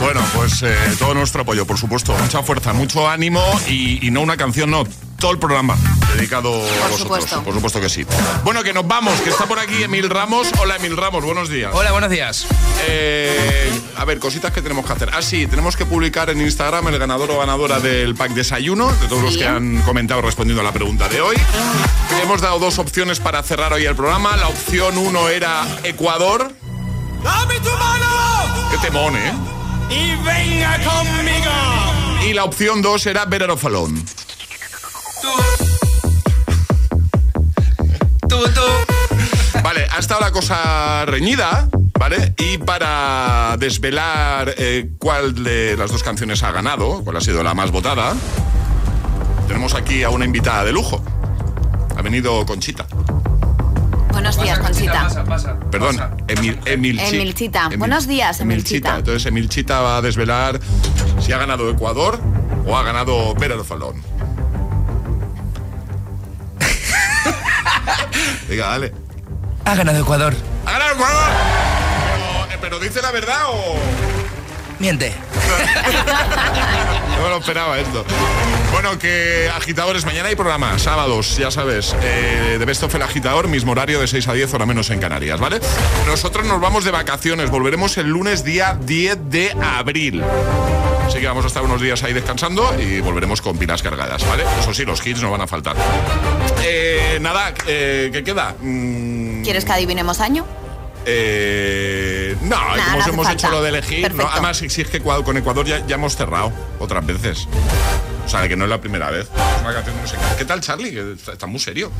Bueno, 0.00 0.20
pues 0.34 0.62
eh, 0.62 0.74
todo 0.98 1.14
nuestro 1.14 1.42
apoyo, 1.42 1.66
por 1.66 1.76
supuesto. 1.78 2.14
Mucha 2.20 2.42
fuerza, 2.42 2.72
mucho 2.72 3.08
ánimo 3.08 3.40
y 3.68 4.08
no 4.10 4.20
una 4.20 4.36
canción, 4.36 4.70
no. 4.70 4.84
Todo 5.18 5.32
el 5.32 5.38
programa 5.40 5.76
dedicado 6.14 6.48
a 6.54 6.88
vosotros. 6.88 6.98
supuesto. 7.00 7.42
Por 7.42 7.52
supuesto 7.52 7.80
que 7.80 7.88
sí. 7.88 8.06
Bueno, 8.44 8.62
que 8.62 8.72
nos 8.72 8.86
vamos, 8.86 9.20
que 9.20 9.30
está 9.30 9.46
por 9.46 9.58
aquí 9.58 9.82
Emil 9.82 10.08
Ramos. 10.08 10.48
Hola, 10.60 10.76
Emil 10.76 10.96
Ramos, 10.96 11.24
buenos 11.24 11.48
días. 11.48 11.72
Hola, 11.74 11.90
buenos 11.90 12.08
días. 12.08 12.46
Eh, 12.86 13.68
a 13.96 14.04
ver, 14.04 14.20
cositas 14.20 14.52
que 14.52 14.62
tenemos 14.62 14.86
que 14.86 14.92
hacer. 14.92 15.10
Ah, 15.12 15.20
sí, 15.20 15.48
tenemos 15.48 15.76
que 15.76 15.84
publicar 15.86 16.30
en 16.30 16.40
Instagram 16.40 16.86
el 16.86 16.98
ganador 17.00 17.32
o 17.32 17.38
ganadora 17.38 17.80
del 17.80 18.14
pack 18.14 18.30
desayuno, 18.30 18.92
de 18.92 19.08
todos 19.08 19.22
los 19.24 19.36
que 19.36 19.46
han 19.46 19.82
comentado 19.82 20.22
respondiendo 20.22 20.60
a 20.60 20.64
la 20.64 20.72
pregunta 20.72 21.08
de 21.08 21.20
hoy. 21.20 21.36
Hemos 22.22 22.40
dado 22.40 22.60
dos 22.60 22.78
opciones 22.78 23.18
para 23.18 23.42
cerrar 23.42 23.72
hoy 23.72 23.86
el 23.86 23.96
programa. 23.96 24.36
La 24.36 24.46
opción 24.46 24.96
uno 24.98 25.28
era 25.28 25.66
Ecuador. 25.82 26.52
¡Dame 27.24 27.58
tu 27.58 27.70
mano! 27.70 28.70
Qué 28.70 28.78
temón, 28.78 29.16
¿eh? 29.16 29.32
Y 29.90 30.14
venga 30.24 30.76
conmigo. 30.84 32.24
Y 32.24 32.34
la 32.34 32.44
opción 32.44 32.82
dos 32.82 33.04
era 33.06 33.24
Better 33.24 33.50
Off 33.50 33.64
Alone. 33.64 34.00
Tú, 38.28 38.36
tú. 38.54 39.60
Vale, 39.62 39.86
ha 39.90 39.98
estado 39.98 40.20
la 40.20 40.30
cosa 40.30 41.04
reñida, 41.06 41.68
¿vale? 41.98 42.34
Y 42.38 42.58
para 42.58 43.56
desvelar 43.58 44.54
eh, 44.58 44.90
cuál 44.98 45.42
de 45.42 45.76
las 45.76 45.90
dos 45.90 46.02
canciones 46.02 46.42
ha 46.42 46.52
ganado, 46.52 47.02
cuál 47.04 47.16
ha 47.16 47.20
sido 47.20 47.42
la 47.42 47.54
más 47.54 47.70
votada, 47.70 48.14
tenemos 49.46 49.74
aquí 49.74 50.02
a 50.04 50.10
una 50.10 50.24
invitada 50.24 50.64
de 50.64 50.72
lujo. 50.72 51.02
Ha 51.96 52.02
venido 52.02 52.44
Conchita. 52.46 52.86
Buenos 54.12 54.40
días, 54.40 54.58
Conchita. 54.58 55.04
Pasa, 55.04 55.24
pasa. 55.24 55.56
Perdón, 55.70 55.96
pasa. 55.96 56.16
Emil, 56.28 56.58
Emilchi- 56.64 57.14
Emilchita. 57.14 57.70
Buenos 57.76 58.06
días, 58.06 58.40
Emilchita. 58.40 58.98
Entonces 58.98 59.26
Emilchita 59.26 59.80
va 59.80 59.96
a 59.98 60.02
desvelar 60.02 60.60
si 61.20 61.32
ha 61.32 61.38
ganado 61.38 61.70
Ecuador 61.70 62.20
o 62.66 62.76
ha 62.76 62.82
ganado 62.82 63.34
Better 63.34 63.58
Off 63.58 63.72
Alone. 63.72 64.00
Diga, 68.48 68.68
dale. 68.68 68.92
Ha 69.64 69.74
ganado 69.74 70.00
Ecuador. 70.00 70.34
¡Ha 70.66 70.72
ganado 70.72 70.92
Ecuador! 70.94 71.30
Pero, 72.06 72.52
eh, 72.52 72.58
pero 72.60 72.78
dice 72.80 73.02
la 73.02 73.10
verdad 73.10 73.42
o...? 73.48 74.17
Miente. 74.78 75.14
No 77.18 77.24
me 77.24 77.30
lo 77.30 77.38
esperaba 77.38 77.78
esto. 77.80 78.04
Bueno, 78.70 78.96
que 78.96 79.50
agitadores, 79.52 80.04
mañana 80.04 80.28
hay 80.28 80.36
programa, 80.36 80.78
sábados, 80.78 81.36
ya 81.36 81.50
sabes, 81.50 81.96
eh, 82.00 82.56
de 82.60 82.64
Best 82.64 82.84
of 82.84 82.94
el 82.94 83.02
Agitador, 83.02 83.48
mismo 83.48 83.72
horario 83.72 83.98
de 83.98 84.06
6 84.06 84.28
a 84.28 84.34
10, 84.34 84.54
hora 84.54 84.66
menos 84.66 84.90
en 84.90 85.00
Canarias, 85.00 85.40
¿vale? 85.40 85.58
Nosotros 86.06 86.46
nos 86.46 86.60
vamos 86.60 86.84
de 86.84 86.92
vacaciones, 86.92 87.50
volveremos 87.50 87.96
el 87.98 88.06
lunes 88.06 88.44
día 88.44 88.78
10 88.80 89.30
de 89.30 89.50
abril. 89.60 90.22
Así 91.06 91.18
que 91.18 91.26
vamos 91.26 91.44
a 91.44 91.48
estar 91.48 91.64
unos 91.64 91.80
días 91.80 92.04
ahí 92.04 92.12
descansando 92.12 92.72
y 92.78 93.00
volveremos 93.00 93.40
con 93.40 93.58
pilas 93.58 93.82
cargadas, 93.82 94.24
¿vale? 94.28 94.44
Eso 94.60 94.72
sí, 94.72 94.84
los 94.84 95.04
hits 95.04 95.22
no 95.22 95.30
van 95.32 95.40
a 95.40 95.46
faltar. 95.48 95.74
Eh, 96.62 97.18
nada, 97.20 97.52
eh, 97.66 98.10
¿qué 98.12 98.22
queda? 98.22 98.54
Mm, 98.60 99.42
¿Quieres 99.42 99.64
que 99.64 99.72
adivinemos 99.72 100.20
año? 100.20 100.46
Eh, 101.06 102.36
no, 102.42 102.56
Nah, 102.56 102.84
como 102.84 102.98
no 102.98 103.12
hemos 103.12 103.26
falta. 103.26 103.32
hecho 103.32 103.50
lo 103.50 103.62
de 103.62 103.68
elegir, 103.70 104.14
no, 104.14 104.28
además 104.28 104.56
si 104.58 104.66
es 104.66 104.88
que 104.88 105.00
con 105.00 105.36
Ecuador 105.36 105.66
ya, 105.66 105.84
ya 105.86 105.94
hemos 105.96 106.16
cerrado 106.16 106.52
otras 106.78 107.04
veces. 107.06 107.48
O 108.24 108.28
sea, 108.28 108.46
que 108.46 108.56
no 108.56 108.64
es 108.64 108.70
la 108.70 108.80
primera 108.80 109.10
vez. 109.10 109.26
Es 109.26 109.62
una 109.62 109.72
canción 109.72 109.96
que 109.96 110.02
nos 110.02 110.12
encanta. 110.12 110.36
¿Qué 110.36 110.44
tal, 110.44 110.60
Charlie? 110.60 110.90
Que 110.92 111.12
está, 111.12 111.32
está 111.32 111.46
muy 111.46 111.58
serio. 111.58 111.90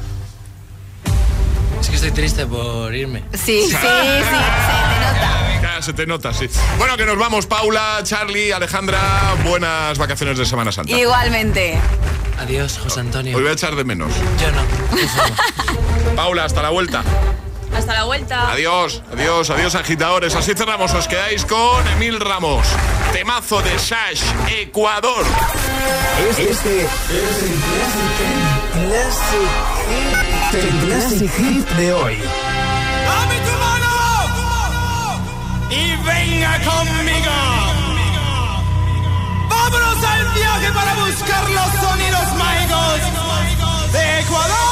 Es 1.80 1.88
que 1.88 1.94
estoy 1.94 2.10
triste 2.10 2.44
por 2.44 2.94
irme. 2.94 3.22
Sí, 3.32 3.62
sí, 3.62 3.68
sí, 3.68 3.72
se 3.72 3.78
te 3.78 3.86
nota. 5.00 5.60
Ya, 5.62 5.82
se 5.82 5.92
te 5.92 6.06
nota, 6.06 6.34
sí. 6.34 6.50
Bueno, 6.76 6.96
que 6.96 7.06
nos 7.06 7.16
vamos, 7.16 7.46
Paula, 7.46 8.00
Charlie, 8.02 8.52
Alejandra. 8.52 9.00
Buenas 9.44 9.96
vacaciones 9.96 10.36
de 10.36 10.44
Semana 10.44 10.70
Santa. 10.72 10.92
Igualmente. 10.92 11.78
Adiós, 12.40 12.78
José 12.78 13.00
Antonio. 13.00 13.36
Hoy 13.36 13.42
voy 13.42 13.50
a 13.50 13.54
echar 13.54 13.74
de 13.74 13.84
menos. 13.84 14.12
Yo 14.40 14.50
no. 14.52 16.14
Paula, 16.16 16.44
hasta 16.44 16.62
la 16.62 16.70
vuelta. 16.70 17.02
Hasta 17.78 17.94
la 17.94 18.04
vuelta. 18.04 18.50
Adiós, 18.50 19.02
adiós, 19.12 19.50
adiós, 19.50 19.74
agitadores. 19.76 20.34
Así 20.34 20.52
cerramos. 20.52 20.92
Os 20.94 21.06
quedáis 21.06 21.44
con 21.44 21.86
Emil 21.86 22.18
Ramos. 22.18 22.66
Temazo 23.12 23.62
de 23.62 23.78
Sash, 23.78 24.20
Ecuador. 24.50 25.24
Este, 26.28 26.50
este 26.50 26.82
es 26.82 27.42
el 27.44 27.54
Classic, 28.82 29.50
el 30.54 30.68
Classic 30.86 31.30
Hit 31.36 31.68
de 31.76 31.92
hoy. 31.92 32.16
¡Dame 33.06 33.38
tu 33.46 33.52
mano! 33.64 33.92
Y 35.70 35.96
venga 36.04 36.58
conmigo. 36.58 37.36
Vámonos 39.48 40.04
al 40.04 40.28
viaje 40.34 40.72
para 40.72 40.94
buscar 40.94 41.48
los 41.48 41.70
sonidos 41.80 42.34
mágicos 42.34 43.00
de 43.92 44.20
Ecuador. 44.20 44.68